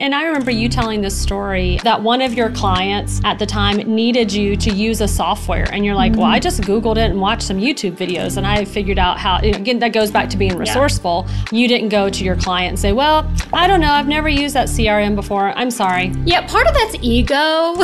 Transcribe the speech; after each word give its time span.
And 0.00 0.14
I 0.14 0.24
remember 0.24 0.50
you 0.50 0.70
telling 0.70 1.02
this 1.02 1.14
story 1.14 1.78
that 1.84 2.02
one 2.02 2.22
of 2.22 2.32
your 2.32 2.50
clients 2.50 3.20
at 3.22 3.38
the 3.38 3.44
time 3.44 3.76
needed 3.76 4.32
you 4.32 4.56
to 4.56 4.70
use 4.70 5.02
a 5.02 5.08
software. 5.08 5.70
And 5.70 5.84
you're 5.84 5.94
like, 5.94 6.12
mm-hmm. 6.12 6.22
well, 6.22 6.30
I 6.30 6.38
just 6.38 6.62
Googled 6.62 6.96
it 6.96 7.10
and 7.10 7.20
watched 7.20 7.42
some 7.42 7.58
YouTube 7.58 7.98
videos 7.98 8.38
and 8.38 8.46
I 8.46 8.64
figured 8.64 8.98
out 8.98 9.18
how, 9.18 9.36
again, 9.40 9.78
that 9.80 9.92
goes 9.92 10.10
back 10.10 10.30
to 10.30 10.38
being 10.38 10.56
resourceful. 10.56 11.26
Yeah. 11.28 11.58
You 11.58 11.68
didn't 11.68 11.90
go 11.90 12.08
to 12.08 12.24
your 12.24 12.34
client 12.36 12.70
and 12.70 12.78
say, 12.78 12.92
well, 12.92 13.30
I 13.52 13.66
don't 13.66 13.82
know, 13.82 13.92
I've 13.92 14.08
never 14.08 14.30
used 14.30 14.54
that 14.54 14.68
CRM 14.68 15.14
before. 15.14 15.50
I'm 15.50 15.70
sorry. 15.70 16.14
Yeah, 16.24 16.46
part 16.46 16.66
of 16.66 16.72
that's 16.72 16.96
ego. 17.02 17.34
no. 17.34 17.82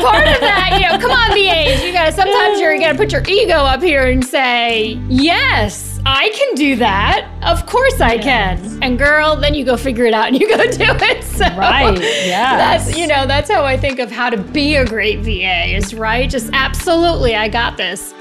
part 0.00 0.28
of 0.28 0.40
that, 0.40 0.78
you 0.80 0.88
know, 0.88 0.98
come 0.98 1.10
on, 1.10 1.28
VAs. 1.32 1.84
You 1.84 1.92
gotta, 1.92 2.12
sometimes 2.12 2.58
you're 2.58 2.78
gonna 2.78 2.96
put 2.96 3.12
your 3.12 3.22
ego 3.28 3.56
up 3.56 3.82
here 3.82 4.08
and 4.08 4.24
say, 4.24 4.98
yes 5.10 5.89
I 6.06 6.30
can 6.30 6.54
do 6.54 6.76
that. 6.76 7.28
Of 7.42 7.66
course 7.66 8.00
I 8.00 8.14
yes. 8.14 8.24
can. 8.24 8.82
And 8.82 8.98
girl, 8.98 9.36
then 9.36 9.54
you 9.54 9.66
go 9.66 9.76
figure 9.76 10.06
it 10.06 10.14
out 10.14 10.28
and 10.28 10.40
you 10.40 10.48
go 10.48 10.56
do 10.70 10.72
it. 10.78 11.24
So 11.24 11.44
right. 11.56 12.00
Yeah. 12.00 12.56
That's 12.56 12.96
you 12.96 13.06
know, 13.06 13.26
that's 13.26 13.50
how 13.50 13.64
I 13.64 13.76
think 13.76 13.98
of 13.98 14.10
how 14.10 14.30
to 14.30 14.38
be 14.38 14.76
a 14.76 14.86
great 14.86 15.20
VA 15.20 15.76
is 15.76 15.94
right. 15.94 16.28
Just 16.28 16.50
absolutely, 16.54 17.36
I 17.36 17.48
got 17.48 17.76
this. 17.76 18.14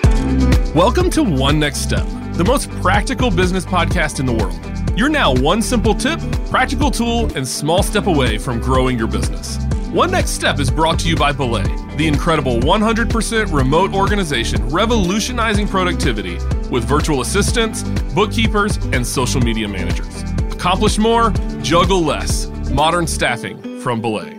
Welcome 0.76 1.10
to 1.12 1.24
One 1.24 1.58
Next 1.58 1.80
Step, 1.80 2.06
the 2.34 2.44
most 2.44 2.70
practical 2.82 3.32
business 3.32 3.66
podcast 3.66 4.20
in 4.20 4.26
the 4.26 4.34
world. 4.34 4.60
You're 4.98 5.10
now 5.10 5.34
one 5.34 5.62
simple 5.62 5.96
tip, 5.96 6.20
practical 6.50 6.92
tool, 6.92 7.32
and 7.38 7.48
small 7.48 7.82
step 7.82 8.08
away 8.08 8.38
from 8.38 8.60
growing 8.60 8.98
your 8.98 9.08
business. 9.08 9.58
One 9.90 10.12
Next 10.12 10.32
Step 10.32 10.60
is 10.60 10.70
brought 10.70 11.00
to 11.00 11.08
you 11.08 11.16
by 11.16 11.32
Belay, 11.32 11.64
the 11.96 12.08
incredible 12.08 12.60
100% 12.60 13.54
remote 13.54 13.94
organization 13.94 14.68
revolutionizing 14.68 15.68
productivity 15.68 16.38
with 16.72 16.84
virtual 16.84 17.22
assistants, 17.22 17.84
bookkeepers, 18.14 18.78
and 18.94 19.06
social 19.06 19.42
media 19.42 19.68
managers. 19.68 20.24
Accomplish 20.54 20.98
more, 20.98 21.32
juggle 21.62 22.02
less. 22.02 22.48
Modern 22.72 23.08
staffing 23.08 23.80
from 23.82 24.02
Belay. 24.02 24.38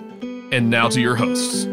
And 0.53 0.71
now 0.71 0.89
to 0.89 1.01
your 1.01 1.17
hosts. 1.17 1.67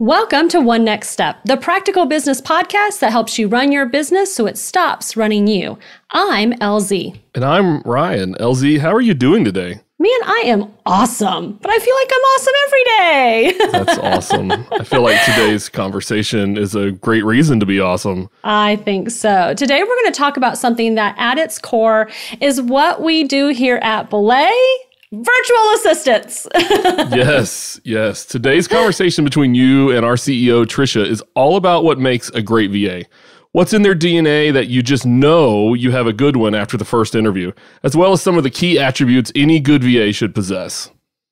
Welcome 0.00 0.48
to 0.50 0.60
One 0.60 0.84
Next 0.84 1.10
Step, 1.10 1.38
the 1.44 1.56
practical 1.56 2.04
business 2.04 2.40
podcast 2.40 2.98
that 2.98 3.12
helps 3.12 3.38
you 3.38 3.48
run 3.48 3.72
your 3.72 3.86
business 3.86 4.34
so 4.34 4.46
it 4.46 4.58
stops 4.58 5.16
running 5.16 5.46
you. 5.46 5.78
I'm 6.10 6.52
LZ. 6.54 7.18
And 7.34 7.44
I'm 7.44 7.80
Ryan. 7.82 8.34
LZ, 8.34 8.80
how 8.80 8.92
are 8.92 9.00
you 9.00 9.14
doing 9.14 9.44
today? 9.44 9.83
Man, 9.96 10.10
I 10.24 10.42
am 10.46 10.72
awesome, 10.84 11.52
but 11.62 11.70
I 11.70 11.78
feel 11.78 11.94
like 11.94 12.10
I'm 12.12 12.20
awesome 12.20 12.52
every 12.66 12.84
day. 12.84 13.58
That's 13.70 13.98
awesome. 13.98 14.50
I 14.72 14.82
feel 14.82 15.02
like 15.02 15.24
today's 15.24 15.68
conversation 15.68 16.58
is 16.58 16.74
a 16.74 16.90
great 16.90 17.24
reason 17.24 17.60
to 17.60 17.66
be 17.66 17.78
awesome. 17.78 18.28
I 18.42 18.74
think 18.76 19.10
so. 19.10 19.54
Today, 19.54 19.84
we're 19.84 20.02
going 20.02 20.12
to 20.12 20.18
talk 20.18 20.36
about 20.36 20.58
something 20.58 20.96
that 20.96 21.14
at 21.16 21.38
its 21.38 21.60
core 21.60 22.10
is 22.40 22.60
what 22.60 23.02
we 23.02 23.22
do 23.22 23.48
here 23.48 23.76
at 23.82 24.10
Belay 24.10 24.52
virtual 25.12 25.70
assistants. 25.76 26.48
yes, 27.14 27.80
yes. 27.84 28.24
Today's 28.24 28.66
conversation 28.66 29.24
between 29.24 29.54
you 29.54 29.92
and 29.92 30.04
our 30.04 30.14
CEO, 30.14 30.64
Tricia, 30.64 31.06
is 31.06 31.22
all 31.34 31.56
about 31.56 31.84
what 31.84 32.00
makes 32.00 32.30
a 32.30 32.42
great 32.42 32.72
VA 32.72 33.04
what's 33.54 33.72
in 33.72 33.82
their 33.82 33.94
DNA 33.94 34.52
that 34.52 34.66
you 34.66 34.82
just 34.82 35.06
know 35.06 35.74
you 35.74 35.92
have 35.92 36.08
a 36.08 36.12
good 36.12 36.36
one 36.36 36.56
after 36.56 36.76
the 36.76 36.84
first 36.84 37.14
interview, 37.14 37.52
as 37.84 37.96
well 37.96 38.12
as 38.12 38.20
some 38.20 38.36
of 38.36 38.42
the 38.42 38.50
key 38.50 38.80
attributes 38.80 39.30
any 39.36 39.60
good 39.60 39.84
VA 39.84 40.12
should 40.12 40.34
possess. 40.34 40.90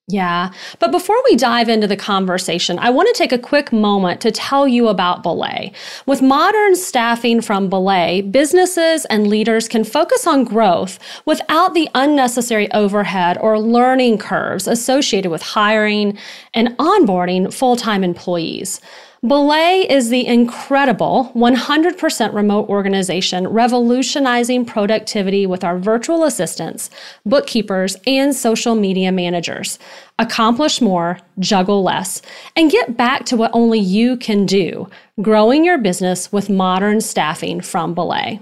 Yeah. 0.09 0.51
But 0.79 0.93
before 0.93 1.17
we 1.25 1.37
dive 1.37 1.69
into 1.69 1.87
the 1.87 1.97
conversation, 1.97 2.79
I 2.79 2.91
want 2.91 3.09
to 3.09 3.15
take 3.15 3.33
a 3.33 3.39
quick 3.39 3.73
moment 3.73 4.21
to 4.21 4.31
tell 4.31 4.69
you 4.69 4.89
about 4.89 5.23
Belay. 5.23 5.73
With 6.07 6.23
modern 6.23 6.77
staffing 6.77 7.41
from 7.41 7.69
Belay, 7.69 8.21
businesses 8.21 9.05
and 9.07 9.27
leaders 9.27 9.69
can 9.69 9.83
focus 9.83 10.27
on 10.27 10.45
growth 10.45 10.99
without 11.25 11.75
the 11.75 11.89
unnecessary 11.95 12.71
overhead 12.73 13.39
or 13.39 13.59
learning 13.59 14.19
curves 14.19 14.69
associated 14.69 15.31
with 15.31 15.43
hiring 15.43 16.19
and 16.55 16.77
onboarding 16.79 17.53
full 17.53 17.77
time 17.77 18.05
employees. 18.05 18.81
Belay 19.25 19.87
is 19.89 20.11
the 20.11 20.27
incredible 20.27 21.31
100% 21.37 22.35
remote 22.35 22.69
organization 22.69 23.47
revolutionizing 23.47 24.65
productivity 24.65 25.47
with 25.47 25.63
our 25.63 25.79
virtual 25.79 26.25
assistants, 26.25 26.91
bookkeepers, 27.25 27.97
and 28.05 28.35
social 28.35 28.75
media 28.75 29.13
managers. 29.13 29.79
Accomplish 30.19 30.81
more, 30.81 31.21
juggle 31.39 31.85
less, 31.85 32.21
and 32.57 32.73
get 32.73 32.97
back 32.97 33.25
to 33.27 33.37
what 33.37 33.53
only 33.55 33.79
you 33.79 34.17
can 34.17 34.45
do 34.45 34.91
growing 35.21 35.65
your 35.65 35.79
business 35.79 36.33
with 36.33 36.51
modern 36.51 37.01
staffing 37.01 37.61
from 37.61 37.95
Belay. 37.95 38.41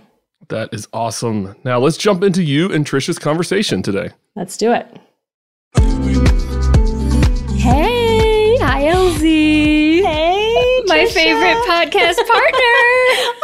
That 0.49 0.73
is 0.73 0.89
awesome. 0.95 1.57
Now 1.63 1.79
let's 1.79 1.99
jump 1.99 2.23
into 2.23 2.43
you 2.43 2.73
and 2.73 2.87
Tricia's 2.87 3.19
conversation 3.19 3.83
today. 3.83 4.13
Let's 4.35 4.57
do 4.57 4.73
it. 4.73 4.99
Favorite 11.10 11.56
podcast 11.66 12.16
partner. 12.26 12.76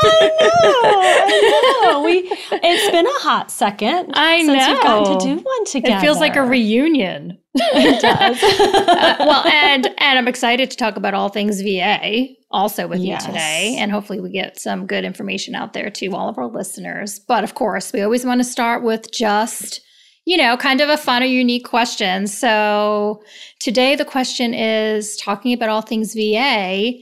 I 0.03 0.31
know. 0.41 1.01
I 1.27 1.81
know. 1.83 2.03
We 2.03 2.29
it's 2.53 2.91
been 2.91 3.07
a 3.07 3.19
hot 3.21 3.51
second. 3.51 4.13
I 4.15 4.45
since 4.45 4.49
know. 4.49 4.73
We've 4.73 4.83
gotten 4.83 5.19
to 5.19 5.37
do 5.37 5.43
one 5.43 5.65
together. 5.65 5.97
It 5.97 6.01
feels 6.01 6.21
like 6.21 6.37
a 6.37 6.45
reunion. 6.45 7.39
it 7.55 8.01
does. 8.01 8.43
uh, 8.61 9.17
well, 9.21 9.47
and 9.47 9.87
and 9.87 10.19
I'm 10.19 10.29
excited 10.29 10.71
to 10.71 10.77
talk 10.77 10.97
about 10.97 11.15
all 11.15 11.29
things 11.29 11.61
VA 11.63 12.29
also 12.51 12.87
with 12.87 13.01
yes. 13.01 13.23
you 13.23 13.29
today, 13.29 13.77
and 13.79 13.91
hopefully 13.91 14.21
we 14.21 14.31
get 14.31 14.59
some 14.59 14.87
good 14.87 15.05
information 15.05 15.55
out 15.55 15.73
there 15.73 15.91
to 15.91 16.07
all 16.09 16.29
of 16.29 16.39
our 16.39 16.47
listeners. 16.47 17.19
But 17.19 17.45
of 17.45 17.55
course, 17.55 17.93
we 17.93 18.03
always 18.03 18.25
want 18.25 18.41
to 18.41 18.45
start 18.45 18.83
with 18.83 19.11
just 19.13 19.81
you 20.27 20.37
know, 20.37 20.57
kind 20.57 20.81
of 20.81 20.89
a 20.89 20.97
fun 20.97 21.23
or 21.23 21.27
unique 21.27 21.65
question. 21.65 22.27
So 22.27 23.23
today 23.61 23.95
the 23.95 24.05
question 24.05 24.53
is 24.53 25.17
talking 25.17 25.53
about 25.53 25.69
all 25.69 25.83
things 25.83 26.15
VA 26.15 26.93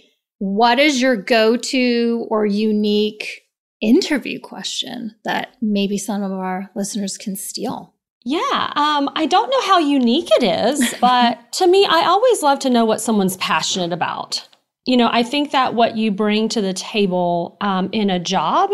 what 0.44 0.78
is 0.78 1.00
your 1.00 1.16
go 1.16 1.56
to 1.56 2.27
or 2.28 2.44
unique 2.44 3.47
interview 3.81 4.38
question 4.38 5.15
that 5.25 5.56
maybe 5.62 5.97
some 5.97 6.22
of 6.22 6.32
our 6.32 6.71
listeners 6.75 7.16
can 7.16 7.34
steal? 7.34 7.94
Yeah, 8.27 8.72
um, 8.77 9.09
I 9.15 9.25
don't 9.25 9.49
know 9.49 9.62
how 9.62 9.78
unique 9.78 10.28
it 10.32 10.43
is, 10.43 10.94
but 11.00 11.50
to 11.55 11.66
me, 11.66 11.87
I 11.88 12.05
always 12.05 12.43
love 12.43 12.59
to 12.59 12.71
know 12.71 12.84
what 12.84 13.00
someone's 13.00 13.38
passionate 13.38 13.93
about. 13.93 14.47
You 14.84 14.99
know, 14.99 15.09
I 15.10 15.22
think 15.22 15.50
that 15.53 15.75
what 15.75 15.97
you 15.97 16.10
bring 16.10 16.50
to 16.50 16.61
the 16.61 16.75
table 16.75 17.56
um, 17.62 17.88
in 17.93 18.11
a 18.11 18.19
job 18.19 18.71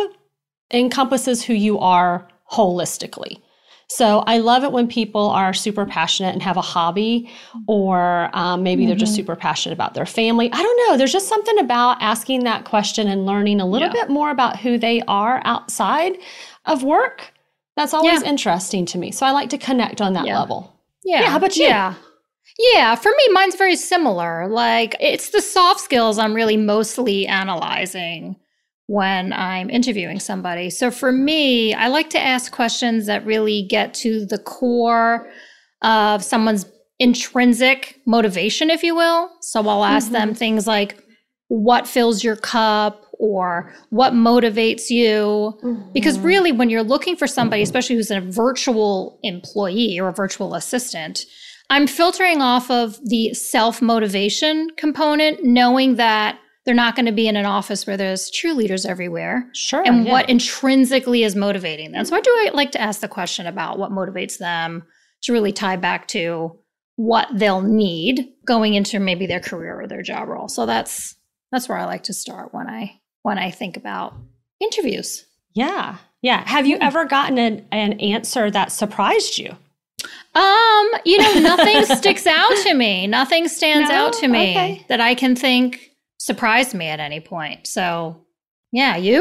encompasses 0.73 1.45
who 1.45 1.55
you 1.55 1.79
are 1.79 2.27
holistically. 2.51 3.41
So 3.91 4.21
I 4.21 4.39
love 4.39 4.63
it 4.63 4.71
when 4.71 4.87
people 4.87 5.31
are 5.31 5.53
super 5.53 5.85
passionate 5.85 6.33
and 6.33 6.43
have 6.43 6.57
a 6.57 6.63
hobby, 6.63 7.29
or 7.67 8.31
um, 8.33 8.63
maybe 8.63 8.83
mm-hmm. 8.83 8.91
they're 8.91 8.97
just 8.97 9.13
mm-hmm. 9.13 9.23
super 9.23 9.35
passionate 9.35 9.75
about 9.75 9.95
their 9.95 10.07
family. 10.07 10.49
I 10.53 10.63
don't 10.63 10.89
know. 10.89 10.97
There's 10.97 11.13
just 11.13 11.29
something 11.29 11.59
about 11.59 12.01
asking 12.01 12.45
that 12.45 12.65
question 12.65 13.09
and 13.09 13.27
learning 13.27 13.61
a 13.61 13.67
little 13.67 13.89
yeah. 13.89 14.05
bit 14.05 14.09
more 14.09 14.31
about 14.31 14.61
who 14.61 14.79
they 14.79 15.03
are 15.09 15.43
outside 15.45 16.19
of 16.67 16.85
work. 16.85 17.33
That's 17.75 17.93
always 17.93 18.23
yeah. 18.23 18.29
interesting 18.29 18.87
to 18.87 18.99
me. 18.99 19.11
So 19.11 19.27
I 19.27 19.33
like 19.33 19.51
to 19.51 19.59
connect 19.59 20.01
on 20.01 20.13
that 20.13 20.25
yeah. 20.25 20.39
level. 20.39 20.73
Yeah. 21.05 21.23
Yeah. 21.23 21.31
How 21.31 21.39
about 21.39 21.57
you? 21.57 21.65
Yeah. 21.65 21.95
Yeah, 22.73 22.95
for 22.95 23.11
me, 23.11 23.33
mine's 23.33 23.57
very 23.57 23.77
similar. 23.77 24.47
Like, 24.47 24.95
it's 25.01 25.31
the 25.31 25.41
soft 25.41 25.81
skills 25.81 26.17
I'm 26.19 26.35
really 26.35 26.57
mostly 26.57 27.27
analyzing 27.27 28.37
when 28.91 29.33
I'm 29.33 29.71
interviewing 29.71 30.19
somebody. 30.19 30.69
So 30.69 30.91
for 30.91 31.13
me, 31.13 31.73
I 31.73 31.87
like 31.87 32.11
to 32.11 32.19
ask 32.19 32.51
questions 32.51 33.07
that 33.07 33.25
really 33.25 33.65
get 33.71 33.95
to 33.95 34.27
the 34.27 34.37
core 34.37 35.31
of 35.83 36.25
someone's 36.25 36.67
intrinsic 36.99 38.01
motivation, 38.05 38.69
if 38.69 38.83
you 38.83 38.97
will. 38.97 39.31
So 39.43 39.61
I'll 39.69 39.85
ask 39.85 40.07
mm-hmm. 40.07 40.15
them 40.15 40.35
things 40.35 40.67
like, 40.67 41.01
what 41.47 41.87
fills 41.87 42.25
your 42.25 42.35
cup 42.35 43.05
or 43.13 43.73
what 43.91 44.13
motivates 44.13 44.91
you? 44.91 45.57
Mm-hmm. 45.63 45.93
Because 45.93 46.19
really, 46.19 46.51
when 46.51 46.69
you're 46.69 46.83
looking 46.83 47.15
for 47.15 47.29
somebody, 47.29 47.63
especially 47.63 47.95
who's 47.95 48.11
a 48.11 48.21
virtual 48.21 49.21
employee 49.23 50.01
or 50.01 50.09
a 50.09 50.13
virtual 50.13 50.57
assistant, 50.57 51.27
I'm 51.71 51.87
filtering 51.87 52.43
off 52.43 52.69
of 52.73 52.99
the 53.05 53.35
self 53.35 53.81
motivation 53.81 54.67
component, 54.77 55.45
knowing 55.45 55.95
that 55.95 56.41
they're 56.65 56.75
not 56.75 56.95
going 56.95 57.07
to 57.07 57.13
be 57.13 57.27
in 57.27 57.37
an 57.37 57.47
office 57.47 57.87
where 57.87 57.97
there's 57.97 58.31
cheerleaders 58.31 58.87
everywhere. 58.87 59.49
Sure. 59.55 59.83
And 59.85 60.05
yeah. 60.05 60.13
what 60.13 60.29
intrinsically 60.29 61.25
is 61.25 61.35
motivating 61.35 61.93
them. 61.93 62.05
So 62.05 62.17
I 62.17 62.21
do 62.21 62.51
like 62.53 62.73
to 62.73 62.81
ask 62.81 63.01
the 63.01 63.09
question 63.09 63.47
about 63.47 63.79
what 63.79 63.91
motivates 63.91 64.39
them 64.39 64.85
to 65.23 65.33
really 65.33 65.53
tie 65.53 65.77
back 65.77 66.07
to 66.09 66.59
what 66.97 67.29
they'll 67.33 67.63
need 67.63 68.29
going 68.45 68.75
into 68.75 69.01
maybe 69.01 69.27
their 69.27 69.41
career 69.41 69.81
or 69.81 69.87
their 69.87 70.03
job 70.03 70.29
role. 70.29 70.49
So 70.49 70.67
that's 70.67 71.17
that's 71.51 71.69
where 71.69 71.79
I 71.79 71.87
like 71.87 72.05
to 72.05 72.13
start 72.13 72.53
when 72.53 72.69
I 72.69 73.01
when 73.23 73.39
I 73.39 73.51
think 73.51 73.77
about 73.77 74.15
interviews. 74.61 75.25
Yeah. 75.55 75.97
Yeah. 76.23 76.47
Have 76.47 76.67
you 76.67 76.77
ever 76.81 77.07
gotten 77.07 77.39
an, 77.39 77.67
an 77.73 77.95
answer 78.01 78.51
that 78.51 78.71
surprised 78.71 79.39
you? 79.39 79.57
Um, 80.35 80.89
you 81.05 81.19
know, 81.19 81.41
nothing 81.41 81.85
sticks 81.97 82.27
out 82.27 82.55
to 82.65 82.75
me. 82.75 83.07
Nothing 83.07 83.49
stands 83.49 83.89
no? 83.89 83.95
out 83.97 84.13
to 84.15 84.29
me 84.29 84.51
okay. 84.51 84.87
that 84.89 85.01
I 85.01 85.15
can 85.15 85.35
think 85.35 85.90
surprised 86.31 86.75
me 86.75 86.87
at 86.87 87.01
any 87.01 87.21
point. 87.21 87.67
So, 87.67 88.17
yeah, 88.73 88.97
you? 88.97 89.21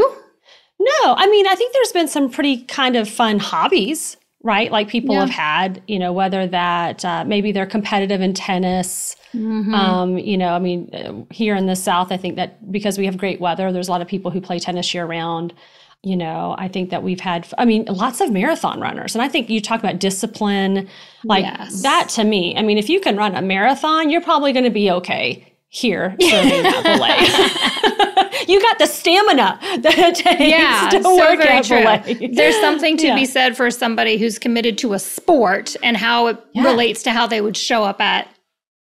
No, 0.80 1.00
I 1.16 1.28
mean, 1.28 1.46
I 1.48 1.56
think 1.56 1.74
there's 1.74 1.92
been 1.92 2.08
some 2.08 2.30
pretty 2.30 2.64
kind 2.64 2.96
of 2.96 3.10
fun 3.10 3.40
hobbies 3.40 4.18
right? 4.44 4.72
Like 4.72 4.88
people 4.88 5.16
Yeah. 5.16 5.22
have 5.22 5.30
had, 5.30 5.82
you 5.88 6.00
know, 6.00 6.14
whether 6.14 6.48
that 6.48 7.04
uh, 7.04 7.26
maybe 7.26 7.52
they're 7.52 7.66
competitive 7.66 8.22
in 8.22 8.34
tennis. 8.34 9.16
Mm-hmm. 9.34 9.74
Um, 9.74 10.18
you 10.18 10.38
know, 10.38 10.54
I 10.54 10.60
mean, 10.60 10.90
uh, 10.94 11.34
here 11.34 11.56
in 11.56 11.66
the 11.66 11.76
South, 11.76 12.12
I 12.12 12.18
think 12.18 12.36
that 12.38 12.72
because 12.72 12.98
we 12.98 13.06
have 13.06 13.18
great 13.18 13.42
weather, 13.42 13.72
there's 13.72 13.90
a 13.90 13.92
lot 13.92 14.02
of 14.02 14.08
people 14.08 14.32
who 14.32 14.40
play 14.42 14.60
tennis 14.60 14.94
year 14.94 15.06
round. 15.06 15.54
You 16.04 16.16
know, 16.16 16.56
I 16.58 16.70
think 16.70 16.90
that 16.92 17.04
we've 17.04 17.20
had, 17.20 17.46
I 17.58 17.66
mean, 17.66 17.84
lots 17.90 18.22
of 18.22 18.32
marathon 18.32 18.80
runners. 18.80 19.14
And 19.14 19.22
I 19.22 19.28
think 19.28 19.50
you 19.50 19.60
talk 19.60 19.82
about 19.82 20.00
discipline, 20.00 20.88
like 21.26 21.44
Yes. 21.44 21.82
that 21.82 22.08
to 22.16 22.24
me. 22.24 22.56
I 22.56 22.62
mean, 22.62 22.78
if 22.78 22.88
you 22.90 23.02
can 23.02 23.18
run 23.18 23.36
a 23.36 23.42
marathon, 23.42 24.10
you're 24.10 24.22
probably 24.22 24.54
going 24.54 24.64
to 24.64 24.70
be 24.72 24.90
okay 24.90 25.49
here 25.70 26.16
serving 26.22 26.66
you 28.48 28.60
got 28.62 28.80
the 28.80 28.88
stamina 28.88 29.60
that 29.82 29.94
it 29.98 30.16
takes 30.16 30.42
yeah, 30.42 30.90
to 30.92 31.04
so 31.04 31.16
work 31.16 31.38
very 31.40 31.50
at 31.50 31.64
true. 31.66 32.28
There's 32.34 32.56
something 32.60 32.98
to 32.98 33.08
Yeah. 33.08 33.16
be 33.16 33.26
said 33.26 33.56
for 33.56 33.70
somebody 33.70 34.18
who's 34.18 34.40
committed 34.40 34.78
to 34.80 34.94
a 34.94 35.00
sport 35.00 35.76
and 35.84 35.96
how 35.96 36.28
it 36.28 36.38
Yeah. 36.54 36.64
relates 36.64 37.04
to 37.04 37.12
how 37.12 37.28
they 37.28 37.42
would 37.42 37.56
show 37.56 37.84
up 37.84 38.02
at 38.02 38.28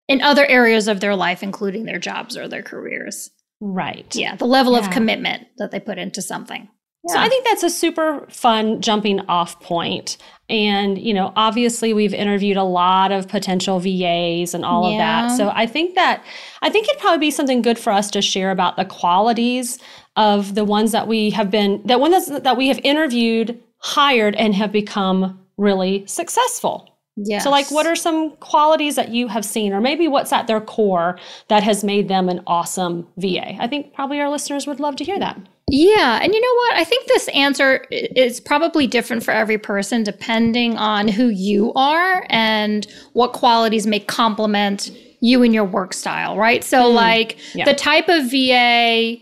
in 0.07 0.21
other 0.21 0.45
areas 0.47 0.87
of 0.87 0.99
their 0.99 1.15
life, 1.15 1.43
including 1.43 1.85
their 1.85 1.99
jobs 1.99 2.35
or 2.35 2.47
their 2.47 2.63
careers. 2.63 3.29
Right. 3.59 4.13
Yeah, 4.15 4.35
the 4.35 4.45
level 4.47 4.75
of 4.75 4.89
commitment 4.89 5.47
that 5.59 5.69
they 5.71 5.79
put 5.79 5.99
into 5.99 6.21
something. 6.23 6.67
So 7.07 7.17
I 7.17 7.29
think 7.29 7.45
that's 7.45 7.63
a 7.63 7.69
super 7.69 8.27
fun 8.29 8.79
jumping 8.79 9.21
off 9.21 9.59
point. 9.59 10.17
And, 10.49 10.99
you 10.99 11.13
know, 11.13 11.33
obviously 11.35 11.93
we've 11.93 12.13
interviewed 12.13 12.57
a 12.57 12.63
lot 12.63 13.11
of 13.11 13.27
potential 13.27 13.79
VAs 13.79 14.53
and 14.53 14.63
all 14.63 14.85
of 14.85 14.97
that. 14.97 15.35
So 15.35 15.51
I 15.53 15.65
think 15.65 15.95
that 15.95 16.23
I 16.61 16.69
think 16.69 16.87
it'd 16.87 17.01
probably 17.01 17.19
be 17.19 17.31
something 17.31 17.63
good 17.63 17.79
for 17.79 17.91
us 17.91 18.11
to 18.11 18.21
share 18.21 18.51
about 18.51 18.75
the 18.75 18.85
qualities 18.85 19.79
of 20.15 20.53
the 20.53 20.63
ones 20.63 20.91
that 20.91 21.07
we 21.07 21.31
have 21.31 21.49
been 21.49 21.81
that 21.85 21.99
ones 21.99 22.27
that 22.27 22.55
we 22.57 22.67
have 22.67 22.79
interviewed, 22.83 23.59
hired, 23.79 24.35
and 24.35 24.53
have 24.53 24.71
become 24.71 25.39
really 25.57 26.05
successful. 26.05 26.97
yeah. 27.15 27.39
So, 27.39 27.49
like, 27.49 27.71
what 27.71 27.87
are 27.87 27.95
some 27.95 28.35
qualities 28.37 28.95
that 28.95 29.09
you 29.09 29.27
have 29.27 29.45
seen, 29.45 29.73
or 29.73 29.81
maybe 29.81 30.07
what's 30.07 30.33
at 30.33 30.47
their 30.47 30.61
core 30.61 31.17
that 31.47 31.63
has 31.63 31.83
made 31.83 32.09
them 32.09 32.29
an 32.29 32.41
awesome 32.45 33.07
VA? 33.17 33.55
I 33.59 33.67
think 33.67 33.93
probably 33.93 34.19
our 34.19 34.29
listeners 34.29 34.67
would 34.67 34.79
love 34.79 34.95
to 34.97 35.03
hear 35.03 35.19
that. 35.19 35.39
Yeah, 35.71 36.19
and 36.21 36.33
you 36.33 36.41
know 36.41 36.53
what? 36.55 36.73
I 36.75 36.83
think 36.83 37.07
this 37.07 37.29
answer 37.29 37.85
is 37.91 38.41
probably 38.41 38.87
different 38.87 39.23
for 39.23 39.31
every 39.31 39.57
person 39.57 40.03
depending 40.03 40.77
on 40.77 41.07
who 41.07 41.29
you 41.29 41.71
are 41.75 42.25
and 42.29 42.85
what 43.13 43.31
qualities 43.31 43.87
may 43.87 44.01
complement 44.01 44.91
you 45.21 45.43
and 45.43 45.53
your 45.53 45.63
work 45.63 45.93
style, 45.93 46.37
right? 46.37 46.61
So 46.61 46.83
mm-hmm. 46.83 46.95
like 46.95 47.55
yeah. 47.55 47.63
the 47.63 47.73
type 47.73 48.09
of 48.09 48.29
VA 48.29 49.17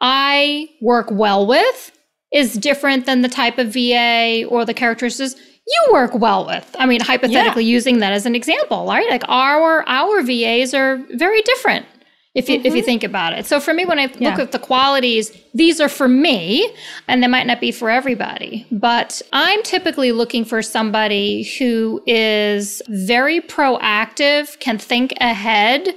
I 0.00 0.70
work 0.80 1.08
well 1.10 1.46
with 1.46 1.92
is 2.32 2.54
different 2.54 3.04
than 3.04 3.20
the 3.20 3.28
type 3.28 3.58
of 3.58 3.74
VA 3.74 4.46
or 4.48 4.64
the 4.64 4.72
characteristics 4.72 5.36
you 5.66 5.92
work 5.92 6.14
well 6.14 6.46
with. 6.46 6.74
I 6.78 6.86
mean, 6.86 7.00
hypothetically 7.00 7.64
using 7.64 7.98
that 7.98 8.12
as 8.12 8.24
an 8.24 8.34
example, 8.34 8.86
right? 8.86 9.08
Like 9.10 9.24
our 9.28 9.86
our 9.86 10.22
VAs 10.22 10.72
are 10.72 10.96
very 11.10 11.42
different 11.42 11.84
if 12.34 12.48
you 12.48 12.56
if 12.56 12.64
you 12.64 12.72
mm-hmm. 12.72 12.84
think 12.84 13.04
about 13.04 13.34
it. 13.34 13.44
So 13.46 13.60
for 13.60 13.74
me 13.74 13.84
when 13.84 13.98
I 13.98 14.10
Yeah. 14.18 14.30
look 14.30 14.38
at 14.38 14.52
the 14.52 14.58
qualities, 14.58 15.32
these 15.52 15.80
are 15.80 15.88
for 15.88 16.08
me 16.08 16.72
and 17.08 17.22
they 17.22 17.26
might 17.26 17.46
not 17.46 17.60
be 17.60 17.70
for 17.72 17.90
everybody. 17.90 18.66
But 18.70 19.20
I'm 19.32 19.62
typically 19.62 20.12
looking 20.12 20.44
for 20.44 20.62
somebody 20.62 21.42
who 21.58 22.02
is 22.06 22.80
very 22.88 23.40
proactive, 23.40 24.58
can 24.60 24.78
think 24.78 25.12
ahead 25.20 25.88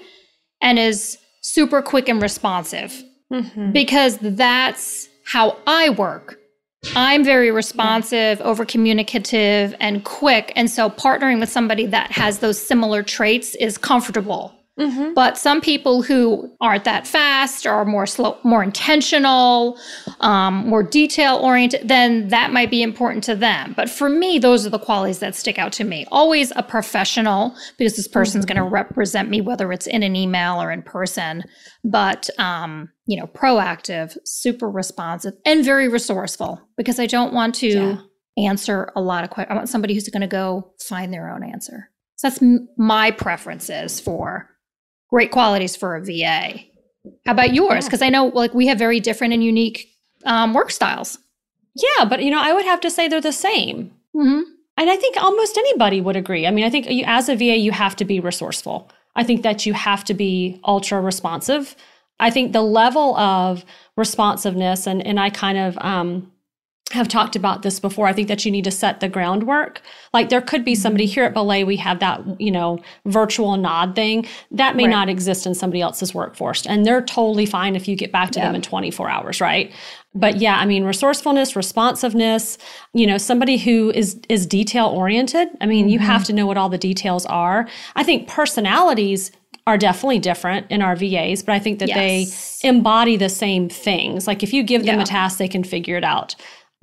and 0.61 0.77
is 0.77 1.17
super 1.41 1.81
quick 1.81 2.09
and 2.09 2.21
responsive 2.21 3.03
mm-hmm. 3.31 3.71
because 3.71 4.17
that's 4.21 5.07
how 5.25 5.57
I 5.65 5.89
work. 5.89 6.39
I'm 6.95 7.23
very 7.23 7.49
responsive, 7.49 8.39
over 8.41 8.63
communicative, 8.63 9.75
and 9.79 10.03
quick. 10.03 10.53
And 10.55 10.69
so 10.69 10.89
partnering 10.89 11.39
with 11.39 11.49
somebody 11.49 11.87
that 11.87 12.11
has 12.11 12.39
those 12.39 12.61
similar 12.61 13.01
traits 13.01 13.55
is 13.55 13.77
comfortable. 13.77 14.53
But 15.13 15.37
some 15.37 15.61
people 15.61 16.01
who 16.01 16.53
aren't 16.59 16.83
that 16.83 17.07
fast 17.07 17.65
or 17.65 17.71
are 17.71 17.85
more 17.85 18.05
slow, 18.05 18.37
more 18.43 18.61
intentional, 18.61 19.79
um, 20.19 20.67
more 20.67 20.83
detail 20.83 21.37
oriented, 21.37 21.87
then 21.87 22.27
that 22.27 22.51
might 22.51 22.69
be 22.69 22.83
important 22.83 23.23
to 23.25 23.35
them. 23.35 23.73
But 23.77 23.89
for 23.89 24.09
me, 24.09 24.37
those 24.37 24.65
are 24.65 24.69
the 24.69 24.79
qualities 24.79 25.19
that 25.19 25.33
stick 25.33 25.57
out 25.57 25.71
to 25.73 25.85
me. 25.85 26.05
Always 26.11 26.51
a 26.57 26.63
professional 26.63 27.55
because 27.77 27.95
this 27.95 28.07
person's 28.07 28.45
going 28.45 28.57
to 28.57 28.63
represent 28.63 29.29
me, 29.29 29.39
whether 29.39 29.71
it's 29.71 29.87
in 29.87 30.03
an 30.03 30.15
email 30.15 30.61
or 30.61 30.71
in 30.71 30.81
person. 30.81 31.43
But 31.85 32.29
um, 32.37 32.89
you 33.05 33.17
know, 33.17 33.27
proactive, 33.27 34.17
super 34.25 34.69
responsive, 34.69 35.35
and 35.45 35.63
very 35.63 35.87
resourceful 35.87 36.61
because 36.75 36.99
I 36.99 37.05
don't 37.05 37.33
want 37.33 37.55
to 37.55 37.97
answer 38.37 38.91
a 38.95 39.01
lot 39.01 39.23
of 39.23 39.29
questions. 39.29 39.53
I 39.53 39.55
want 39.55 39.69
somebody 39.69 39.93
who's 39.93 40.09
going 40.09 40.19
to 40.21 40.27
go 40.27 40.73
find 40.81 41.13
their 41.13 41.29
own 41.29 41.43
answer. 41.43 41.89
So 42.17 42.29
that's 42.29 42.43
my 42.77 43.11
preferences 43.11 44.01
for 44.01 44.49
great 45.15 45.31
qualities 45.31 45.77
for 45.77 45.95
a 45.95 46.03
VA. 46.03 46.59
How 47.25 47.31
about 47.31 47.53
yours? 47.53 47.85
Because 47.85 48.01
I 48.01 48.09
know 48.09 48.25
like 48.25 48.53
we 48.53 48.67
have 48.67 48.77
very 48.77 48.99
different 48.99 49.33
and 49.33 49.41
unique 49.41 49.87
um, 50.25 50.53
work 50.53 50.71
styles. 50.71 51.19
Yeah, 51.73 52.03
but 52.03 52.21
you 52.21 52.29
know, 52.29 52.41
I 52.41 52.51
would 52.51 52.65
have 52.65 52.81
to 52.81 52.89
say 52.89 53.07
they're 53.07 53.21
the 53.21 53.31
same. 53.31 53.93
hmm 54.13 54.41
And 54.75 54.89
I 54.89 54.97
think 54.97 55.15
almost 55.15 55.57
anybody 55.57 56.01
would 56.01 56.17
agree. 56.17 56.45
I 56.45 56.51
mean, 56.51 56.65
I 56.65 56.69
think 56.69 56.89
you, 56.89 57.05
as 57.07 57.29
a 57.29 57.35
VA, 57.37 57.55
you 57.55 57.71
have 57.71 57.95
to 57.95 58.03
be 58.03 58.19
resourceful. 58.19 58.91
I 59.15 59.23
think 59.23 59.43
that 59.43 59.65
you 59.65 59.71
have 59.73 60.03
to 60.03 60.13
be 60.13 60.59
ultra 60.65 60.99
responsive. 60.99 61.77
I 62.19 62.29
think 62.29 62.51
the 62.51 62.61
level 62.61 63.15
of 63.15 63.63
responsiveness, 63.95 64.85
and, 64.85 65.05
and 65.07 65.17
I 65.17 65.29
kind 65.29 65.57
of 65.57 65.77
um, 65.77 66.29
have 66.91 67.07
talked 67.07 67.35
about 67.35 67.63
this 67.63 67.79
before. 67.79 68.05
I 68.05 68.13
think 68.13 68.27
that 68.27 68.45
you 68.45 68.51
need 68.51 68.63
to 68.65 68.71
set 68.71 68.99
the 68.99 69.09
groundwork. 69.09 69.81
Like 70.13 70.29
there 70.29 70.41
could 70.41 70.63
be 70.63 70.73
mm-hmm. 70.73 70.81
somebody 70.81 71.05
here 71.07 71.23
at 71.23 71.33
Belay, 71.33 71.63
we 71.63 71.77
have 71.77 71.99
that, 71.99 72.21
you 72.39 72.51
know, 72.51 72.79
virtual 73.05 73.57
nod 73.57 73.95
thing 73.95 74.27
that 74.51 74.75
may 74.75 74.83
Right. 74.83 74.91
not 74.91 75.09
exist 75.09 75.47
in 75.47 75.55
somebody 75.55 75.81
else's 75.81 76.13
workforce. 76.13 76.65
And 76.65 76.85
they're 76.85 77.01
totally 77.01 77.47
fine 77.47 77.75
if 77.75 77.87
you 77.87 77.95
get 77.95 78.11
back 78.11 78.29
to 78.31 78.39
them 78.39 78.53
in 78.53 78.61
24 78.61 79.09
hours, 79.09 79.41
right? 79.41 79.71
But 80.13 80.37
yeah, 80.37 80.57
I 80.57 80.65
mean, 80.65 80.83
resourcefulness, 80.83 81.55
responsiveness, 81.55 82.57
you 82.93 83.07
know, 83.07 83.17
somebody 83.17 83.57
who 83.57 83.91
is 83.91 84.19
is 84.29 84.45
detail 84.45 84.87
oriented. 84.87 85.49
I 85.59 85.65
mean, 85.65 85.89
you 85.89 85.97
mm-hmm. 85.97 86.07
have 86.07 86.23
to 86.25 86.33
know 86.33 86.45
what 86.45 86.55
all 86.55 86.69
the 86.69 86.77
details 86.77 87.25
are. 87.25 87.67
I 87.95 88.03
think 88.03 88.29
personalities 88.29 89.31
are 89.67 89.77
definitely 89.77 90.19
different 90.19 90.67
in 90.69 90.81
our 90.81 90.95
VAs, 90.95 91.41
but 91.41 91.53
I 91.53 91.59
think 91.59 91.79
that 91.79 91.89
Yes. 91.89 92.61
they 92.61 92.67
embody 92.67 93.17
the 93.17 93.29
same 93.29 93.67
things. 93.67 94.27
Like 94.27 94.43
if 94.43 94.53
you 94.53 94.61
give 94.61 94.85
them 94.85 94.97
Yeah. 94.97 95.03
a 95.03 95.05
task, 95.05 95.39
they 95.39 95.47
can 95.47 95.63
figure 95.63 95.97
it 95.97 96.03
out. 96.03 96.35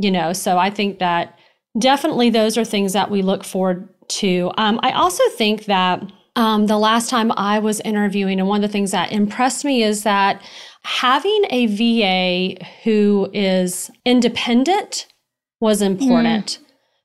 You 0.02 0.10
know, 0.10 0.32
so 0.32 0.58
I 0.58 0.70
think 0.70 0.98
that 0.98 1.38
definitely 1.78 2.30
those 2.30 2.58
are 2.58 2.64
things 2.64 2.92
that 2.92 3.10
we 3.10 3.22
look 3.22 3.44
forward 3.44 3.88
to. 4.08 4.50
Um, 4.58 4.80
I 4.82 4.92
also 4.92 5.22
think 5.36 5.66
that 5.66 6.02
um, 6.34 6.66
the 6.66 6.78
last 6.78 7.10
time 7.10 7.30
I 7.32 7.58
was 7.58 7.80
interviewing, 7.80 8.40
and 8.40 8.48
one 8.48 8.62
of 8.62 8.68
the 8.68 8.72
things 8.72 8.90
that 8.90 9.12
impressed 9.12 9.64
me 9.64 9.82
is 9.82 10.02
that 10.02 10.42
having 10.82 11.44
a 11.50 11.66
VA 11.66 12.64
who 12.84 13.30
is 13.32 13.90
independent 14.04 15.06
was 15.60 15.82
important. 15.82 16.58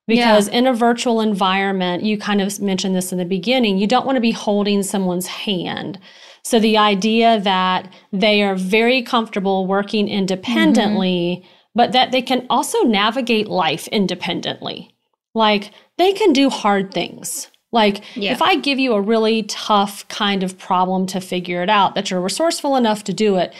Because 0.08 0.48
in 0.48 0.66
a 0.66 0.74
virtual 0.74 1.20
environment, 1.20 2.04
you 2.04 2.18
kind 2.18 2.40
of 2.40 2.62
mentioned 2.62 2.96
this 2.96 3.12
in 3.12 3.18
the 3.18 3.26
beginning, 3.26 3.78
you 3.78 3.88
don't 3.88 4.06
want 4.06 4.16
to 4.16 4.22
be 4.22 4.32
holding 4.32 4.82
someone's 4.82 5.28
hand. 5.28 6.00
So 6.44 6.60
the 6.60 6.78
idea 6.78 7.42
that 7.42 7.92
they 8.14 8.42
are 8.42 8.56
very 8.56 9.02
comfortable 9.02 9.68
working 9.68 10.08
independently, 10.08 11.46
but 11.78 11.92
that 11.92 12.12
they 12.12 12.24
can 12.24 12.46
also 12.50 12.82
navigate 12.82 13.48
life 13.48 13.88
independently. 13.90 14.90
Like 15.36 15.72
they 16.00 16.12
can 16.12 16.34
do 16.34 16.50
hard 16.50 16.92
things. 16.92 17.50
Like 17.72 18.02
Yeah. 18.16 18.32
if 18.32 18.42
I 18.42 18.56
give 18.56 18.80
you 18.80 18.94
a 18.94 19.02
really 19.02 19.44
tough 19.44 20.08
kind 20.08 20.42
of 20.42 20.58
problem 20.58 21.06
to 21.08 21.22
figure 21.22 21.62
it 21.62 21.70
out, 21.70 21.94
that 21.94 22.10
you're 22.10 22.20
resourceful 22.20 22.76
enough 22.76 23.04
to 23.04 23.14
do 23.14 23.36
it, 23.36 23.54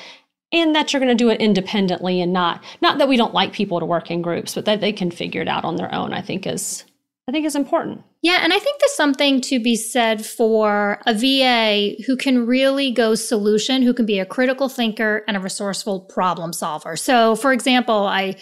and 0.52 0.76
that 0.76 0.92
you're 0.92 1.00
going 1.00 1.16
to 1.16 1.24
do 1.24 1.30
it 1.30 1.40
independently 1.40 2.20
and 2.20 2.34
not 2.34 2.64
not 2.82 2.98
that 2.98 3.08
we 3.08 3.18
don't 3.18 3.36
like 3.36 3.54
people 3.54 3.80
to 3.80 3.86
work 3.86 4.10
in 4.10 4.24
groups, 4.24 4.56
but 4.56 4.66
that 4.66 4.82
they 4.82 4.92
can 4.92 5.12
figure 5.12 5.42
it 5.44 5.48
out 5.48 5.64
on 5.64 5.76
their 5.76 5.94
own. 5.94 6.12
I 6.12 6.22
think 6.22 6.48
is 6.48 6.86
I 7.28 7.34
think 7.34 7.46
is 7.46 7.58
important. 7.58 8.04
Yeah, 8.22 8.40
and 8.42 8.54
I 8.54 8.60
think 8.60 8.80
there's 8.80 8.96
something 8.96 9.42
to 9.42 9.60
be 9.60 9.76
said 9.76 10.26
for 10.26 11.02
a 11.06 11.14
VA 11.14 12.02
who 12.06 12.16
can 12.16 12.46
really 12.46 12.90
go 12.90 13.16
solution, 13.16 13.82
who 13.82 13.94
can 13.94 14.06
be 14.06 14.20
a 14.20 14.26
critical 14.26 14.70
thinker 14.70 15.24
and 15.28 15.36
a 15.36 15.42
resourceful 15.42 16.02
problem 16.02 16.54
solver. 16.54 16.96
So, 16.96 17.36
for 17.36 17.52
example, 17.52 18.08
I 18.08 18.36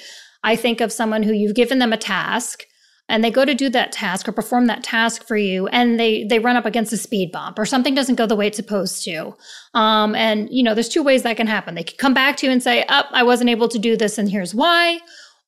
I 0.44 0.56
think 0.56 0.82
of 0.82 0.92
someone 0.92 1.24
who 1.24 1.34
you've 1.34 1.56
given 1.56 1.80
them 1.80 1.94
a 1.94 1.98
task 1.98 2.66
and 3.08 3.24
they 3.24 3.32
go 3.32 3.46
to 3.46 3.54
do 3.54 3.70
that 3.70 3.92
task 3.92 4.28
or 4.28 4.32
perform 4.32 4.68
that 4.68 4.84
task 4.84 5.28
for 5.28 5.38
you 5.38 5.68
and 5.68 6.00
they 6.00 6.24
they 6.26 6.40
run 6.40 6.56
up 6.56 6.66
against 6.66 6.94
a 6.94 6.98
speed 6.98 7.32
bump 7.32 7.58
or 7.58 7.66
something 7.66 7.96
doesn't 7.96 8.16
go 8.16 8.26
the 8.26 8.36
way 8.36 8.48
it's 8.48 8.58
supposed 8.58 9.04
to 9.04 9.36
um, 9.74 10.16
and 10.16 10.48
you 10.52 10.64
know 10.64 10.74
there's 10.74 10.90
two 10.90 11.04
ways 11.04 11.24
that 11.24 11.38
can 11.38 11.48
happen 11.48 11.76
they 11.76 11.84
could 11.84 11.98
come 11.98 12.14
back 12.14 12.38
to 12.38 12.46
you 12.46 12.52
and 12.52 12.64
say 12.64 12.84
up 12.84 13.08
i 13.12 13.24
wasn't 13.24 13.50
able 13.50 13.68
to 13.68 13.80
do 13.80 13.96
this 13.96 14.18
and 14.18 14.30
here's 14.30 14.56
why 14.56 15.00